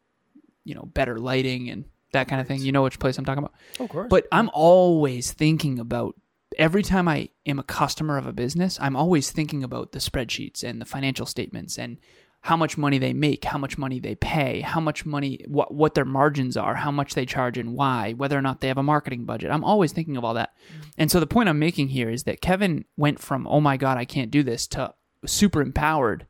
you 0.63 0.73
know, 0.73 0.89
better 0.93 1.19
lighting 1.19 1.69
and 1.69 1.85
that 2.13 2.27
kind 2.27 2.41
of 2.41 2.47
thing. 2.47 2.61
You 2.61 2.71
know 2.71 2.83
which 2.83 2.99
place 2.99 3.17
I'm 3.17 3.25
talking 3.25 3.43
about. 3.43 3.53
Of 3.79 3.89
course. 3.89 4.07
But 4.09 4.27
I'm 4.31 4.49
always 4.53 5.31
thinking 5.31 5.79
about 5.79 6.15
every 6.57 6.83
time 6.83 7.07
I 7.07 7.29
am 7.45 7.59
a 7.59 7.63
customer 7.63 8.17
of 8.17 8.25
a 8.25 8.33
business, 8.33 8.77
I'm 8.81 8.95
always 8.95 9.31
thinking 9.31 9.63
about 9.63 9.91
the 9.91 9.99
spreadsheets 9.99 10.63
and 10.63 10.81
the 10.81 10.85
financial 10.85 11.25
statements 11.25 11.77
and 11.77 11.97
how 12.41 12.57
much 12.57 12.77
money 12.77 12.97
they 12.97 13.13
make, 13.13 13.45
how 13.45 13.57
much 13.57 13.77
money 13.77 13.99
they 13.99 14.15
pay, 14.15 14.61
how 14.61 14.79
much 14.79 15.05
money 15.05 15.43
what 15.47 15.73
what 15.73 15.93
their 15.93 16.05
margins 16.05 16.57
are, 16.57 16.75
how 16.75 16.91
much 16.91 17.13
they 17.13 17.25
charge 17.25 17.57
and 17.57 17.75
why, 17.75 18.13
whether 18.13 18.37
or 18.37 18.41
not 18.41 18.61
they 18.61 18.67
have 18.67 18.77
a 18.77 18.83
marketing 18.83 19.25
budget. 19.25 19.51
I'm 19.51 19.63
always 19.63 19.91
thinking 19.91 20.17
of 20.17 20.23
all 20.23 20.33
that. 20.33 20.53
Mm. 20.55 20.85
And 20.97 21.11
so 21.11 21.19
the 21.19 21.27
point 21.27 21.49
I'm 21.49 21.59
making 21.59 21.89
here 21.89 22.09
is 22.09 22.23
that 22.23 22.41
Kevin 22.41 22.85
went 22.97 23.19
from 23.19 23.47
oh 23.47 23.61
my 23.61 23.77
god, 23.77 23.97
I 23.97 24.05
can't 24.05 24.31
do 24.31 24.43
this 24.43 24.67
to 24.67 24.93
super 25.25 25.61
empowered 25.61 26.25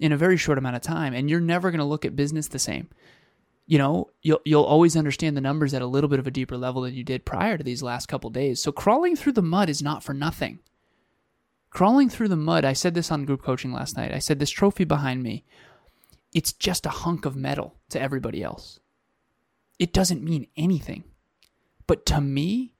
in 0.00 0.12
a 0.12 0.16
very 0.16 0.36
short 0.36 0.58
amount 0.58 0.76
of 0.76 0.82
time 0.82 1.14
and 1.14 1.28
you're 1.28 1.40
never 1.40 1.70
going 1.70 1.78
to 1.78 1.84
look 1.84 2.04
at 2.04 2.16
business 2.16 2.48
the 2.48 2.58
same 2.58 2.88
you 3.66 3.78
know 3.78 4.10
you'll 4.22 4.40
you'll 4.44 4.64
always 4.64 4.96
understand 4.96 5.36
the 5.36 5.40
numbers 5.40 5.72
at 5.74 5.82
a 5.82 5.86
little 5.86 6.08
bit 6.08 6.18
of 6.18 6.26
a 6.26 6.30
deeper 6.30 6.56
level 6.56 6.82
than 6.82 6.94
you 6.94 7.04
did 7.04 7.24
prior 7.24 7.56
to 7.56 7.64
these 7.64 7.82
last 7.82 8.06
couple 8.06 8.30
days. 8.30 8.60
So 8.60 8.72
crawling 8.72 9.16
through 9.16 9.32
the 9.32 9.42
mud 9.42 9.68
is 9.68 9.82
not 9.82 10.02
for 10.02 10.12
nothing. 10.12 10.60
Crawling 11.74 12.08
through 12.08 12.28
the 12.28 12.36
mud, 12.36 12.64
I 12.64 12.72
said 12.72 12.94
this 12.94 13.10
on 13.10 13.24
group 13.24 13.42
coaching 13.42 13.72
last 13.72 13.96
night. 13.96 14.14
I 14.14 14.20
said 14.20 14.38
this 14.38 14.50
trophy 14.50 14.84
behind 14.84 15.24
me, 15.24 15.44
it's 16.32 16.52
just 16.52 16.86
a 16.86 16.90
hunk 16.90 17.26
of 17.26 17.34
metal 17.34 17.74
to 17.88 18.00
everybody 18.00 18.44
else. 18.44 18.78
It 19.80 19.92
doesn't 19.92 20.22
mean 20.22 20.46
anything. 20.56 21.02
But 21.88 22.06
to 22.06 22.20
me, 22.20 22.74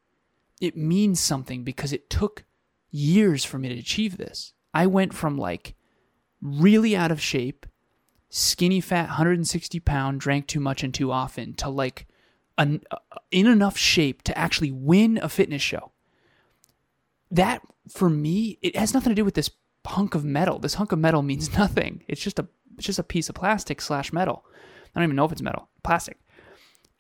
it 0.61 0.77
means 0.77 1.19
something 1.19 1.65
because 1.65 1.93
it 1.93 2.09
took 2.09 2.45
years 2.93 3.45
for 3.45 3.59
me 3.59 3.69
to 3.69 3.79
achieve 3.79 4.17
this. 4.17 4.53
I 4.73 4.87
went 4.87 5.13
from 5.13 5.37
like 5.37 5.75
really 6.41 6.95
out 6.95 7.11
of 7.11 7.21
shape 7.21 7.67
skinny 8.29 8.81
fat 8.81 9.09
160 9.09 9.81
pound 9.81 10.21
drank 10.21 10.47
too 10.47 10.61
much 10.61 10.85
and 10.85 10.95
too 10.95 11.11
often 11.11 11.55
to 11.55 11.69
like 11.69 12.07
an, 12.59 12.81
uh, 12.93 12.99
in 13.33 13.49
enough 13.49 13.77
shape 13.77 14.23
to 14.23 14.39
actually 14.39 14.71
win 14.71 15.19
a 15.21 15.29
fitness 15.29 15.63
show 15.63 15.91
that 17.35 17.63
for 17.89 18.09
me 18.09 18.59
it 18.63 18.77
has 18.77 18.95
nothing 18.95 19.11
to 19.11 19.15
do 19.15 19.25
with 19.25 19.35
this 19.35 19.51
hunk 19.87 20.15
of 20.15 20.25
metal. 20.25 20.59
This 20.59 20.75
hunk 20.75 20.93
of 20.93 20.99
metal 20.99 21.23
means 21.23 21.53
nothing. 21.59 22.03
It's 22.09 22.21
just 22.21 22.39
a 22.39 22.47
it's 22.77 22.87
just 22.87 22.99
a 22.99 23.05
piece 23.05 23.29
of 23.29 23.35
plastic 23.35 23.81
slash 23.81 24.13
metal. 24.13 24.45
I 24.95 25.01
don't 25.01 25.05
even 25.05 25.17
know 25.17 25.25
if 25.25 25.33
it's 25.33 25.43
metal. 25.43 25.69
Plastic. 25.83 26.19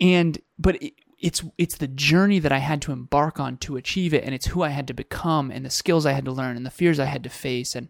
And 0.00 0.38
but 0.58 0.82
it, 0.82 0.94
it's 1.18 1.42
it's 1.56 1.76
the 1.76 1.88
journey 1.88 2.40
that 2.40 2.52
i 2.52 2.58
had 2.58 2.82
to 2.82 2.92
embark 2.92 3.38
on 3.38 3.56
to 3.56 3.76
achieve 3.76 4.12
it 4.12 4.24
and 4.24 4.34
it's 4.34 4.46
who 4.46 4.62
i 4.62 4.68
had 4.68 4.86
to 4.88 4.92
become 4.92 5.50
and 5.50 5.64
the 5.64 5.70
skills 5.70 6.04
i 6.04 6.12
had 6.12 6.24
to 6.24 6.32
learn 6.32 6.56
and 6.56 6.66
the 6.66 6.70
fears 6.70 6.98
i 6.98 7.04
had 7.04 7.22
to 7.22 7.30
face 7.30 7.76
and 7.76 7.88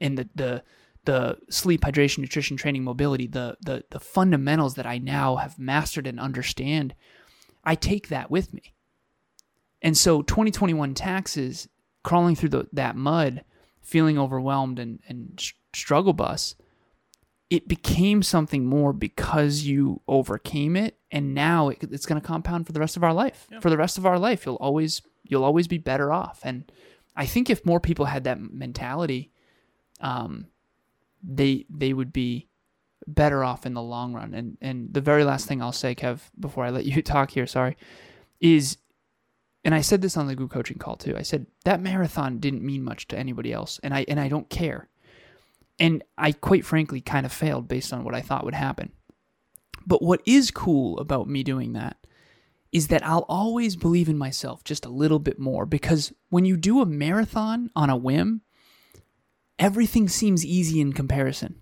and 0.00 0.18
the 0.18 0.28
the 0.34 0.62
the 1.08 1.38
sleep, 1.48 1.80
hydration, 1.80 2.18
nutrition, 2.18 2.58
training, 2.58 2.84
mobility, 2.84 3.26
the 3.26 3.56
the 3.62 3.82
the 3.88 3.98
fundamentals 3.98 4.74
that 4.74 4.86
I 4.86 4.98
now 4.98 5.36
have 5.36 5.58
mastered 5.58 6.06
and 6.06 6.20
understand, 6.20 6.94
I 7.64 7.76
take 7.76 8.08
that 8.08 8.30
with 8.30 8.52
me. 8.52 8.74
And 9.82 9.96
so 9.96 10.22
2021 10.22 10.94
taxes, 10.94 11.68
crawling 12.02 12.34
through 12.34 12.48
the, 12.50 12.68
that 12.72 12.96
mud, 12.96 13.44
feeling 13.80 14.18
overwhelmed 14.18 14.78
and, 14.78 15.00
and 15.08 15.40
struggle 15.72 16.12
bus, 16.12 16.54
it 17.50 17.68
became 17.68 18.22
something 18.22 18.66
more 18.66 18.92
because 18.92 19.62
you 19.62 20.02
overcame 20.06 20.76
it. 20.76 20.98
And 21.10 21.34
now 21.34 21.68
it, 21.68 21.78
it's 21.82 22.06
going 22.06 22.20
to 22.20 22.26
compound 22.26 22.66
for 22.66 22.72
the 22.72 22.80
rest 22.80 22.96
of 22.96 23.04
our 23.04 23.14
life. 23.14 23.46
For 23.60 23.70
the 23.70 23.78
rest 23.78 23.96
of 23.96 24.04
our 24.04 24.18
life, 24.18 24.44
you'll 24.44 24.56
always, 24.56 25.00
you'll 25.24 25.44
always 25.44 25.68
be 25.68 25.78
better 25.78 26.12
off. 26.12 26.40
And 26.42 26.70
I 27.16 27.26
think 27.26 27.50
if 27.50 27.64
more 27.64 27.80
people 27.80 28.04
had 28.04 28.24
that 28.24 28.40
mentality, 28.40 29.32
um, 30.00 30.46
they 31.22 31.66
they 31.68 31.92
would 31.92 32.12
be 32.12 32.48
better 33.06 33.42
off 33.42 33.66
in 33.66 33.74
the 33.74 33.82
long 33.82 34.12
run. 34.14 34.34
And 34.34 34.56
and 34.60 34.92
the 34.92 35.00
very 35.00 35.24
last 35.24 35.46
thing 35.46 35.60
I'll 35.60 35.72
say, 35.72 35.94
Kev, 35.94 36.20
before 36.38 36.64
I 36.64 36.70
let 36.70 36.84
you 36.84 37.02
talk 37.02 37.32
here, 37.32 37.46
sorry, 37.46 37.76
is 38.40 38.78
and 39.68 39.74
I 39.74 39.82
said 39.82 40.00
this 40.00 40.16
on 40.16 40.26
the 40.26 40.34
group 40.34 40.50
coaching 40.50 40.78
call 40.78 40.96
too. 40.96 41.14
I 41.14 41.20
said 41.20 41.44
that 41.66 41.82
marathon 41.82 42.38
didn't 42.38 42.64
mean 42.64 42.82
much 42.82 43.06
to 43.08 43.18
anybody 43.18 43.52
else, 43.52 43.78
and 43.82 43.92
I 43.92 44.06
and 44.08 44.18
I 44.18 44.28
don't 44.28 44.48
care. 44.48 44.88
And 45.78 46.02
I 46.16 46.32
quite 46.32 46.64
frankly 46.64 47.02
kind 47.02 47.26
of 47.26 47.32
failed 47.32 47.68
based 47.68 47.92
on 47.92 48.02
what 48.02 48.14
I 48.14 48.22
thought 48.22 48.46
would 48.46 48.54
happen. 48.54 48.92
But 49.86 50.00
what 50.00 50.22
is 50.24 50.50
cool 50.50 50.98
about 50.98 51.28
me 51.28 51.42
doing 51.42 51.74
that 51.74 51.98
is 52.72 52.88
that 52.88 53.04
I'll 53.04 53.26
always 53.28 53.76
believe 53.76 54.08
in 54.08 54.16
myself 54.16 54.64
just 54.64 54.86
a 54.86 54.88
little 54.90 55.18
bit 55.18 55.38
more 55.38 55.66
because 55.66 56.14
when 56.30 56.46
you 56.46 56.56
do 56.56 56.80
a 56.80 56.86
marathon 56.86 57.70
on 57.76 57.90
a 57.90 57.96
whim, 57.96 58.40
everything 59.58 60.08
seems 60.08 60.46
easy 60.46 60.80
in 60.80 60.94
comparison. 60.94 61.60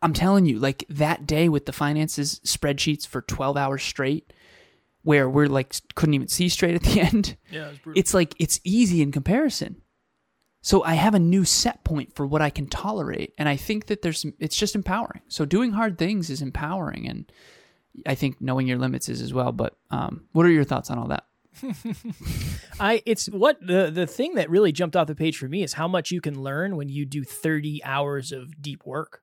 I'm 0.00 0.14
telling 0.14 0.46
you, 0.46 0.58
like 0.58 0.86
that 0.88 1.26
day 1.26 1.50
with 1.50 1.66
the 1.66 1.72
finances 1.74 2.40
spreadsheets 2.46 3.06
for 3.06 3.20
12 3.20 3.58
hours 3.58 3.82
straight, 3.82 4.32
where 5.02 5.28
we're 5.28 5.48
like 5.48 5.74
couldn't 5.94 6.14
even 6.14 6.28
see 6.28 6.48
straight 6.48 6.74
at 6.74 6.82
the 6.82 7.00
end. 7.12 7.36
yeah, 7.50 7.68
it 7.68 7.82
brutal. 7.82 7.98
It's 7.98 8.14
like 8.14 8.34
it's 8.38 8.60
easy 8.64 9.02
in 9.02 9.12
comparison. 9.12 9.82
So 10.60 10.82
I 10.82 10.94
have 10.94 11.14
a 11.14 11.20
new 11.20 11.44
set 11.44 11.84
point 11.84 12.14
for 12.16 12.26
what 12.26 12.42
I 12.42 12.50
can 12.50 12.66
tolerate, 12.66 13.32
and 13.38 13.48
I 13.48 13.56
think 13.56 13.86
that 13.86 14.02
there's 14.02 14.26
it's 14.38 14.56
just 14.56 14.74
empowering. 14.74 15.22
So 15.28 15.44
doing 15.44 15.72
hard 15.72 15.98
things 15.98 16.30
is 16.30 16.42
empowering, 16.42 17.08
and 17.08 17.30
I 18.06 18.14
think 18.14 18.40
knowing 18.40 18.66
your 18.66 18.78
limits 18.78 19.08
is 19.08 19.22
as 19.22 19.32
well. 19.32 19.52
But 19.52 19.76
um, 19.90 20.26
what 20.32 20.46
are 20.46 20.50
your 20.50 20.64
thoughts 20.64 20.90
on 20.90 20.98
all 20.98 21.08
that? 21.08 21.24
I 22.80 23.02
it's 23.06 23.26
what 23.26 23.58
the 23.64 23.90
the 23.90 24.06
thing 24.06 24.34
that 24.34 24.50
really 24.50 24.72
jumped 24.72 24.96
off 24.96 25.06
the 25.06 25.14
page 25.14 25.38
for 25.38 25.48
me 25.48 25.62
is 25.62 25.72
how 25.74 25.88
much 25.88 26.10
you 26.10 26.20
can 26.20 26.42
learn 26.42 26.76
when 26.76 26.88
you 26.88 27.04
do 27.06 27.24
30 27.24 27.82
hours 27.84 28.32
of 28.32 28.60
deep 28.60 28.84
work. 28.84 29.22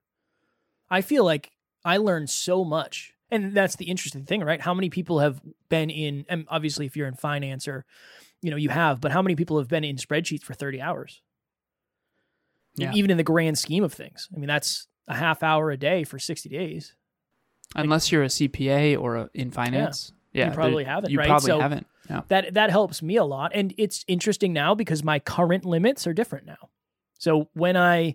I 0.90 1.00
feel 1.00 1.24
like 1.24 1.52
I 1.84 1.96
learned 1.98 2.30
so 2.30 2.64
much. 2.64 3.14
And 3.30 3.54
that's 3.54 3.76
the 3.76 3.86
interesting 3.86 4.24
thing, 4.24 4.42
right? 4.44 4.60
How 4.60 4.72
many 4.74 4.88
people 4.90 5.18
have 5.20 5.40
been 5.68 5.90
in 5.90 6.24
and 6.28 6.46
obviously 6.48 6.86
if 6.86 6.96
you're 6.96 7.08
in 7.08 7.14
finance 7.14 7.66
or 7.66 7.84
you 8.42 8.50
know, 8.50 8.56
you 8.56 8.68
have, 8.68 9.00
but 9.00 9.10
how 9.12 9.22
many 9.22 9.34
people 9.34 9.58
have 9.58 9.66
been 9.68 9.82
in 9.82 9.96
spreadsheets 9.96 10.42
for 10.42 10.54
30 10.54 10.80
hours? 10.80 11.22
Yeah. 12.76 12.92
Even 12.94 13.10
in 13.10 13.16
the 13.16 13.22
grand 13.24 13.58
scheme 13.58 13.82
of 13.82 13.92
things. 13.92 14.28
I 14.34 14.38
mean, 14.38 14.46
that's 14.48 14.86
a 15.08 15.14
half 15.14 15.42
hour 15.42 15.70
a 15.70 15.76
day 15.76 16.04
for 16.04 16.18
60 16.18 16.48
days. 16.50 16.94
Unless 17.74 18.12
you're 18.12 18.22
a 18.22 18.26
CPA 18.28 19.00
or 19.00 19.16
a, 19.16 19.30
in 19.34 19.50
finance. 19.50 20.12
Yeah, 20.32 20.48
You 20.48 20.54
probably 20.54 20.84
haven't, 20.84 21.10
You 21.10 21.18
right? 21.18 21.28
probably 21.28 21.46
So- 21.46 21.60
haven't. 21.60 21.86
Yeah. 22.08 22.20
that 22.28 22.54
that 22.54 22.70
helps 22.70 23.02
me 23.02 23.16
a 23.16 23.24
lot 23.24 23.50
and 23.52 23.74
it's 23.78 24.04
interesting 24.06 24.52
now 24.52 24.76
because 24.76 25.02
my 25.02 25.18
current 25.18 25.64
limits 25.64 26.06
are 26.06 26.12
different 26.12 26.46
now 26.46 26.68
so 27.18 27.48
when 27.52 27.76
i 27.76 28.14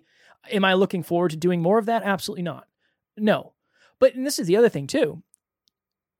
am 0.50 0.64
i 0.64 0.72
looking 0.72 1.02
forward 1.02 1.32
to 1.32 1.36
doing 1.36 1.60
more 1.60 1.76
of 1.78 1.84
that 1.84 2.02
absolutely 2.02 2.42
not 2.42 2.66
no 3.18 3.52
but 4.02 4.16
and 4.16 4.26
this 4.26 4.40
is 4.40 4.48
the 4.48 4.56
other 4.56 4.68
thing 4.68 4.88
too 4.88 5.22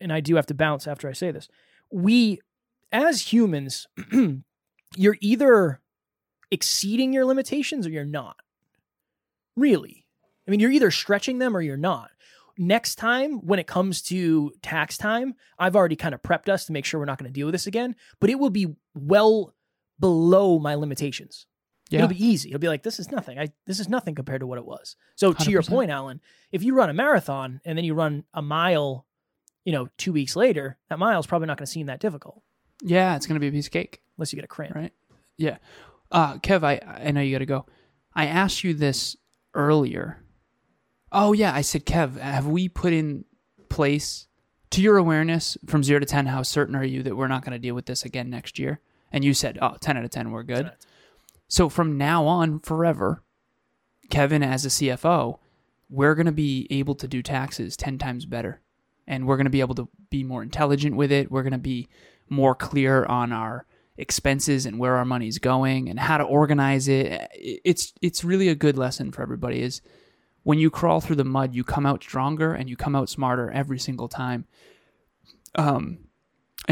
and 0.00 0.12
i 0.12 0.20
do 0.20 0.36
have 0.36 0.46
to 0.46 0.54
bounce 0.54 0.86
after 0.86 1.08
i 1.08 1.12
say 1.12 1.32
this. 1.32 1.48
We 1.90 2.40
as 2.92 3.32
humans 3.32 3.88
you're 4.96 5.18
either 5.20 5.80
exceeding 6.52 7.12
your 7.12 7.24
limitations 7.24 7.86
or 7.86 7.90
you're 7.90 8.04
not. 8.04 8.36
Really. 9.56 10.06
I 10.46 10.52
mean 10.52 10.60
you're 10.60 10.70
either 10.70 10.92
stretching 10.92 11.38
them 11.38 11.56
or 11.56 11.60
you're 11.60 11.76
not. 11.76 12.10
Next 12.56 12.96
time 12.96 13.38
when 13.38 13.58
it 13.58 13.66
comes 13.66 14.00
to 14.02 14.52
tax 14.62 14.96
time, 14.96 15.34
I've 15.58 15.74
already 15.74 15.96
kind 15.96 16.14
of 16.14 16.22
prepped 16.22 16.48
us 16.48 16.66
to 16.66 16.72
make 16.72 16.84
sure 16.84 17.00
we're 17.00 17.06
not 17.06 17.18
going 17.18 17.32
to 17.32 17.34
deal 17.34 17.46
with 17.46 17.54
this 17.54 17.66
again, 17.66 17.96
but 18.20 18.30
it 18.30 18.38
will 18.38 18.50
be 18.50 18.76
well 18.94 19.54
below 19.98 20.60
my 20.60 20.76
limitations. 20.76 21.46
Yeah. 21.92 21.98
It'll 22.00 22.08
be 22.08 22.24
easy. 22.24 22.48
It'll 22.50 22.58
be 22.60 22.68
like 22.68 22.82
this 22.82 22.98
is 22.98 23.10
nothing. 23.10 23.38
I 23.38 23.48
this 23.66 23.78
is 23.78 23.88
nothing 23.88 24.14
compared 24.14 24.40
to 24.40 24.46
what 24.46 24.58
it 24.58 24.64
was. 24.64 24.96
So 25.14 25.32
to 25.32 25.50
your 25.50 25.62
point, 25.62 25.90
Alan, 25.90 26.20
if 26.50 26.62
you 26.62 26.74
run 26.74 26.90
a 26.90 26.94
marathon 26.94 27.60
and 27.64 27.76
then 27.76 27.84
you 27.84 27.94
run 27.94 28.24
a 28.32 28.42
mile, 28.42 29.06
you 29.64 29.72
know, 29.72 29.88
2 29.98 30.12
weeks 30.12 30.34
later, 30.34 30.78
that 30.88 30.98
mile's 30.98 31.26
probably 31.26 31.46
not 31.46 31.58
going 31.58 31.66
to 31.66 31.70
seem 31.72 31.86
that 31.86 32.00
difficult 32.00 32.42
Yeah, 32.82 33.14
it's 33.16 33.26
going 33.26 33.36
to 33.36 33.40
be 33.40 33.48
a 33.48 33.52
piece 33.52 33.66
of 33.66 33.72
cake. 33.72 34.00
unless 34.16 34.32
you 34.32 34.36
get 34.36 34.44
a 34.44 34.48
cramp. 34.48 34.74
Right. 34.74 34.92
Yeah. 35.36 35.58
Uh, 36.10 36.38
Kev, 36.38 36.62
I, 36.64 36.80
I 37.06 37.10
know 37.10 37.20
you 37.20 37.32
got 37.32 37.38
to 37.38 37.46
go. 37.46 37.66
I 38.14 38.26
asked 38.26 38.64
you 38.64 38.74
this 38.74 39.16
earlier. 39.54 40.22
Oh, 41.10 41.32
yeah. 41.32 41.54
I 41.54 41.60
said, 41.62 41.84
Kev, 41.86 42.18
have 42.18 42.46
we 42.46 42.68
put 42.68 42.92
in 42.92 43.24
place, 43.68 44.26
to 44.70 44.82
your 44.82 44.96
awareness, 44.98 45.56
from 45.66 45.82
zero 45.82 46.00
to 46.00 46.06
10, 46.06 46.26
how 46.26 46.42
certain 46.42 46.74
are 46.74 46.84
you 46.84 47.02
that 47.02 47.16
we're 47.16 47.28
not 47.28 47.44
going 47.44 47.52
to 47.52 47.58
deal 47.58 47.74
with 47.74 47.86
this 47.86 48.04
again 48.04 48.28
next 48.30 48.58
year? 48.58 48.80
And 49.10 49.24
you 49.24 49.34
said, 49.34 49.58
oh, 49.62 49.76
10 49.80 49.96
out 49.96 50.04
of 50.04 50.10
10, 50.10 50.30
we're 50.30 50.42
good. 50.42 50.56
10 50.56 50.66
out 50.66 50.72
of 50.74 50.78
10. 50.80 50.88
So 51.52 51.68
from 51.68 51.98
now 51.98 52.24
on, 52.24 52.60
forever, 52.60 53.22
Kevin, 54.08 54.42
as 54.42 54.64
a 54.64 54.70
CFO, 54.70 55.38
we're 55.90 56.14
going 56.14 56.24
to 56.24 56.32
be 56.32 56.66
able 56.70 56.94
to 56.94 57.06
do 57.06 57.22
taxes 57.22 57.76
10 57.76 57.98
times 57.98 58.24
better. 58.24 58.62
And 59.06 59.26
we're 59.26 59.36
going 59.36 59.44
to 59.44 59.50
be 59.50 59.60
able 59.60 59.74
to 59.74 59.86
be 60.08 60.24
more 60.24 60.42
intelligent 60.42 60.96
with 60.96 61.12
it. 61.12 61.30
We're 61.30 61.42
going 61.42 61.52
to 61.52 61.58
be 61.58 61.90
more 62.30 62.54
clear 62.54 63.04
on 63.04 63.32
our 63.32 63.66
expenses 63.98 64.64
and 64.64 64.78
where 64.78 64.96
our 64.96 65.04
money's 65.04 65.38
going 65.38 65.90
and 65.90 66.00
how 66.00 66.16
to 66.16 66.24
organize 66.24 66.88
it. 66.88 67.28
It's 67.34 67.92
it's 68.00 68.24
really 68.24 68.48
a 68.48 68.54
good 68.54 68.78
lesson 68.78 69.12
for 69.12 69.20
everybody 69.20 69.60
is 69.60 69.82
when 70.44 70.58
you 70.58 70.70
crawl 70.70 71.02
through 71.02 71.16
the 71.16 71.24
mud, 71.24 71.54
you 71.54 71.64
come 71.64 71.84
out 71.84 72.02
stronger 72.02 72.54
and 72.54 72.70
you 72.70 72.78
come 72.78 72.96
out 72.96 73.10
smarter 73.10 73.50
every 73.50 73.78
single 73.78 74.08
time. 74.08 74.46
Um 75.54 75.98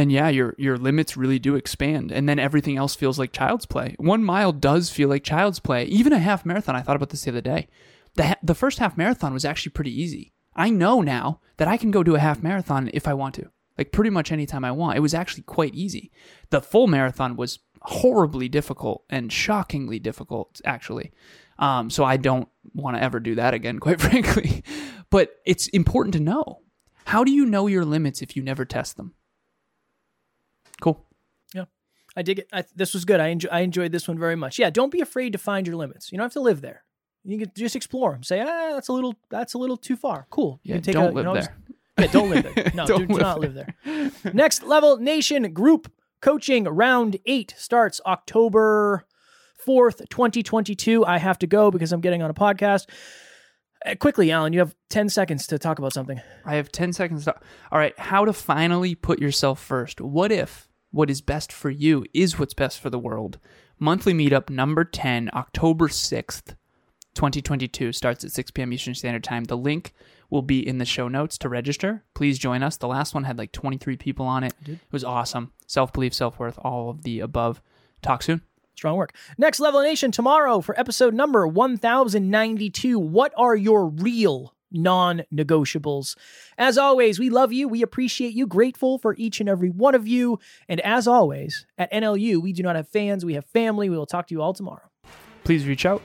and 0.00 0.10
yeah, 0.10 0.28
your 0.28 0.54
your 0.56 0.78
limits 0.78 1.16
really 1.16 1.38
do 1.38 1.56
expand, 1.56 2.10
and 2.10 2.28
then 2.28 2.38
everything 2.38 2.76
else 2.76 2.94
feels 2.94 3.18
like 3.18 3.32
child's 3.32 3.66
play. 3.66 3.94
One 3.98 4.24
mile 4.24 4.50
does 4.52 4.88
feel 4.88 5.10
like 5.10 5.22
child's 5.22 5.60
play. 5.60 5.84
Even 5.84 6.12
a 6.14 6.18
half 6.18 6.46
marathon. 6.46 6.74
I 6.74 6.80
thought 6.80 6.96
about 6.96 7.10
this 7.10 7.24
the 7.24 7.30
other 7.30 7.40
day. 7.40 7.68
The 8.14 8.38
the 8.42 8.54
first 8.54 8.78
half 8.78 8.96
marathon 8.96 9.34
was 9.34 9.44
actually 9.44 9.72
pretty 9.72 10.00
easy. 10.00 10.32
I 10.56 10.70
know 10.70 11.02
now 11.02 11.40
that 11.58 11.68
I 11.68 11.76
can 11.76 11.90
go 11.90 12.02
do 12.02 12.16
a 12.16 12.20
half 12.20 12.42
marathon 12.42 12.90
if 12.94 13.06
I 13.06 13.14
want 13.14 13.34
to, 13.36 13.50
like 13.76 13.92
pretty 13.92 14.10
much 14.10 14.32
anytime 14.32 14.64
I 14.64 14.72
want. 14.72 14.96
It 14.96 15.00
was 15.00 15.14
actually 15.14 15.42
quite 15.42 15.74
easy. 15.74 16.10
The 16.48 16.62
full 16.62 16.86
marathon 16.86 17.36
was 17.36 17.58
horribly 17.82 18.48
difficult 18.48 19.04
and 19.10 19.30
shockingly 19.30 19.98
difficult, 19.98 20.60
actually. 20.64 21.12
Um, 21.58 21.90
so 21.90 22.04
I 22.04 22.16
don't 22.16 22.48
want 22.74 22.96
to 22.96 23.02
ever 23.02 23.20
do 23.20 23.34
that 23.34 23.52
again, 23.54 23.78
quite 23.80 24.00
frankly. 24.00 24.64
But 25.10 25.36
it's 25.44 25.68
important 25.68 26.14
to 26.14 26.20
know. 26.20 26.60
How 27.04 27.24
do 27.24 27.32
you 27.32 27.44
know 27.44 27.66
your 27.66 27.84
limits 27.84 28.22
if 28.22 28.36
you 28.36 28.42
never 28.42 28.64
test 28.64 28.96
them? 28.96 29.14
I 32.16 32.22
dig 32.22 32.40
it. 32.40 32.48
I, 32.52 32.64
this 32.74 32.92
was 32.94 33.04
good. 33.04 33.20
I 33.20 33.28
enjoy, 33.28 33.48
I 33.50 33.60
enjoyed 33.60 33.92
this 33.92 34.08
one 34.08 34.18
very 34.18 34.36
much. 34.36 34.58
Yeah, 34.58 34.70
don't 34.70 34.90
be 34.90 35.00
afraid 35.00 35.32
to 35.32 35.38
find 35.38 35.66
your 35.66 35.76
limits. 35.76 36.10
You 36.10 36.18
don't 36.18 36.24
have 36.24 36.32
to 36.34 36.40
live 36.40 36.60
there. 36.60 36.82
You 37.24 37.38
can 37.38 37.52
just 37.56 37.76
explore 37.76 38.12
them. 38.12 38.22
Say, 38.22 38.40
ah, 38.40 38.70
that's 38.72 38.88
a 38.88 38.92
little 38.92 39.14
that's 39.30 39.54
a 39.54 39.58
little 39.58 39.76
too 39.76 39.96
far. 39.96 40.26
Cool. 40.30 40.58
You 40.62 40.70
Yeah, 40.70 40.76
can 40.76 40.82
take 40.84 40.94
don't 40.94 41.04
a- 41.04 41.08
you 41.08 41.14
live 41.16 41.24
know, 41.26 41.34
there. 41.34 41.56
Yeah, 41.98 42.06
don't 42.06 42.30
live 42.30 42.54
there. 42.54 42.70
No, 42.74 42.86
do, 42.86 42.92
Don't 42.94 43.06
do 43.08 43.14
live 43.14 43.22
not 43.22 43.40
live 43.40 43.54
there. 43.54 43.74
Next 44.32 44.62
Level 44.62 44.96
Nation 44.96 45.52
Group 45.52 45.92
Coaching 46.22 46.64
Round 46.64 47.18
8 47.26 47.54
starts 47.58 48.00
October 48.06 49.04
4th, 49.66 50.08
2022. 50.08 51.04
I 51.04 51.18
have 51.18 51.38
to 51.40 51.46
go 51.46 51.70
because 51.70 51.92
I'm 51.92 52.00
getting 52.00 52.22
on 52.22 52.30
a 52.30 52.34
podcast. 52.34 52.88
Uh, 53.84 53.94
quickly, 53.96 54.30
Alan, 54.30 54.52
you 54.54 54.58
have 54.60 54.74
10 54.88 55.10
seconds 55.10 55.46
to 55.48 55.58
talk 55.58 55.78
about 55.78 55.92
something. 55.92 56.20
I 56.46 56.54
have 56.56 56.72
10 56.72 56.94
seconds. 56.94 57.24
To, 57.26 57.34
all 57.70 57.78
right. 57.78 57.98
How 57.98 58.24
to 58.24 58.32
finally 58.32 58.94
put 58.94 59.18
yourself 59.18 59.62
first. 59.62 60.00
What 60.00 60.32
if 60.32 60.69
what 60.90 61.10
is 61.10 61.20
best 61.20 61.52
for 61.52 61.70
you 61.70 62.04
is 62.12 62.38
what's 62.38 62.54
best 62.54 62.80
for 62.80 62.90
the 62.90 62.98
world? 62.98 63.38
Monthly 63.78 64.12
meetup 64.12 64.50
number 64.50 64.84
10, 64.84 65.30
October 65.32 65.88
6th, 65.88 66.54
2022, 67.14 67.92
starts 67.92 68.24
at 68.24 68.32
6 68.32 68.50
p.m. 68.50 68.72
Eastern 68.72 68.94
Standard 68.94 69.24
Time. 69.24 69.44
The 69.44 69.56
link 69.56 69.92
will 70.28 70.42
be 70.42 70.66
in 70.66 70.78
the 70.78 70.84
show 70.84 71.08
notes 71.08 71.38
to 71.38 71.48
register. 71.48 72.04
Please 72.14 72.38
join 72.38 72.62
us. 72.62 72.76
The 72.76 72.88
last 72.88 73.14
one 73.14 73.24
had 73.24 73.38
like 73.38 73.52
23 73.52 73.96
people 73.96 74.26
on 74.26 74.44
it. 74.44 74.52
It 74.66 74.92
was 74.92 75.04
awesome. 75.04 75.52
Self 75.66 75.92
belief, 75.92 76.14
self 76.14 76.38
worth, 76.38 76.58
all 76.62 76.90
of 76.90 77.02
the 77.02 77.20
above. 77.20 77.60
Talk 78.02 78.22
soon. 78.22 78.42
Strong 78.76 78.96
work. 78.96 79.14
Next 79.36 79.60
Level 79.60 79.82
Nation 79.82 80.10
tomorrow 80.10 80.60
for 80.60 80.78
episode 80.78 81.14
number 81.14 81.46
1092. 81.46 82.98
What 82.98 83.32
are 83.36 83.56
your 83.56 83.86
real 83.86 84.54
non 84.70 85.22
negotiables? 85.32 86.16
As 86.58 86.78
always, 86.78 87.18
we 87.18 87.30
love 87.30 87.52
you. 87.52 87.68
We 87.68 87.82
appreciate 87.82 88.34
you. 88.34 88.46
Grateful 88.46 88.98
for 88.98 89.14
each 89.16 89.40
and 89.40 89.48
every 89.48 89.70
one 89.70 89.94
of 89.94 90.06
you. 90.06 90.38
And 90.68 90.80
as 90.80 91.06
always, 91.06 91.66
at 91.78 91.92
NLU, 91.92 92.40
we 92.40 92.52
do 92.52 92.62
not 92.62 92.76
have 92.76 92.88
fans, 92.88 93.24
we 93.24 93.34
have 93.34 93.46
family. 93.46 93.88
We 93.88 93.96
will 93.96 94.06
talk 94.06 94.28
to 94.28 94.34
you 94.34 94.42
all 94.42 94.54
tomorrow. 94.54 94.90
Please 95.44 95.66
reach 95.66 95.86
out. 95.86 96.02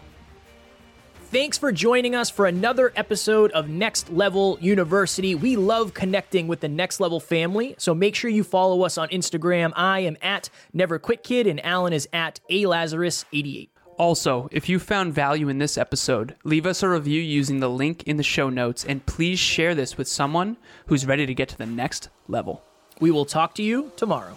Thanks 1.32 1.58
for 1.58 1.72
joining 1.72 2.16
us 2.16 2.30
for 2.30 2.46
another 2.46 2.94
episode 2.96 3.52
of 3.52 3.68
Next 3.68 4.10
Level 4.10 4.58
University. 4.62 5.36
We 5.36 5.58
love 5.58 5.94
connecting 5.94 6.48
with 6.48 6.62
the 6.62 6.70
Next 6.70 7.02
Level 7.02 7.20
family, 7.20 7.76
so 7.78 7.94
make 7.94 8.16
sure 8.16 8.30
you 8.30 8.44
follow 8.44 8.84
us 8.84 8.98
on 8.98 9.10
Instagram. 9.10 9.74
I 9.76 10.02
am 10.02 10.16
at 10.22 10.50
Never 10.72 10.98
Quit 10.98 11.24
Kid, 11.24 11.46
and 11.46 11.64
Alan 11.66 11.92
is 11.94 12.08
at 12.14 12.40
A 12.50 12.66
Lazarus 12.68 13.26
88. 13.34 13.70
Also, 13.98 14.50
if 14.52 14.68
you 14.68 14.78
found 14.78 15.14
value 15.14 15.48
in 15.48 15.58
this 15.58 15.78
episode, 15.78 16.36
leave 16.44 16.66
us 16.66 16.84
a 16.84 16.90
review 16.90 17.22
using 17.22 17.62
the 17.62 17.70
link 17.70 18.04
in 18.04 18.18
the 18.18 18.24
show 18.24 18.50
notes 18.50 18.84
and 18.84 19.06
please 19.06 19.40
share 19.40 19.74
this 19.74 19.98
with 19.98 20.08
someone 20.08 20.58
who's 20.88 21.06
ready 21.06 21.26
to 21.26 21.34
get 21.34 21.48
to 21.50 21.58
the 21.58 21.66
next 21.66 22.10
level. 22.28 22.62
We 23.00 23.12
will 23.12 23.26
talk 23.26 23.56
to 23.56 23.64
you 23.64 23.94
tomorrow. 23.96 24.36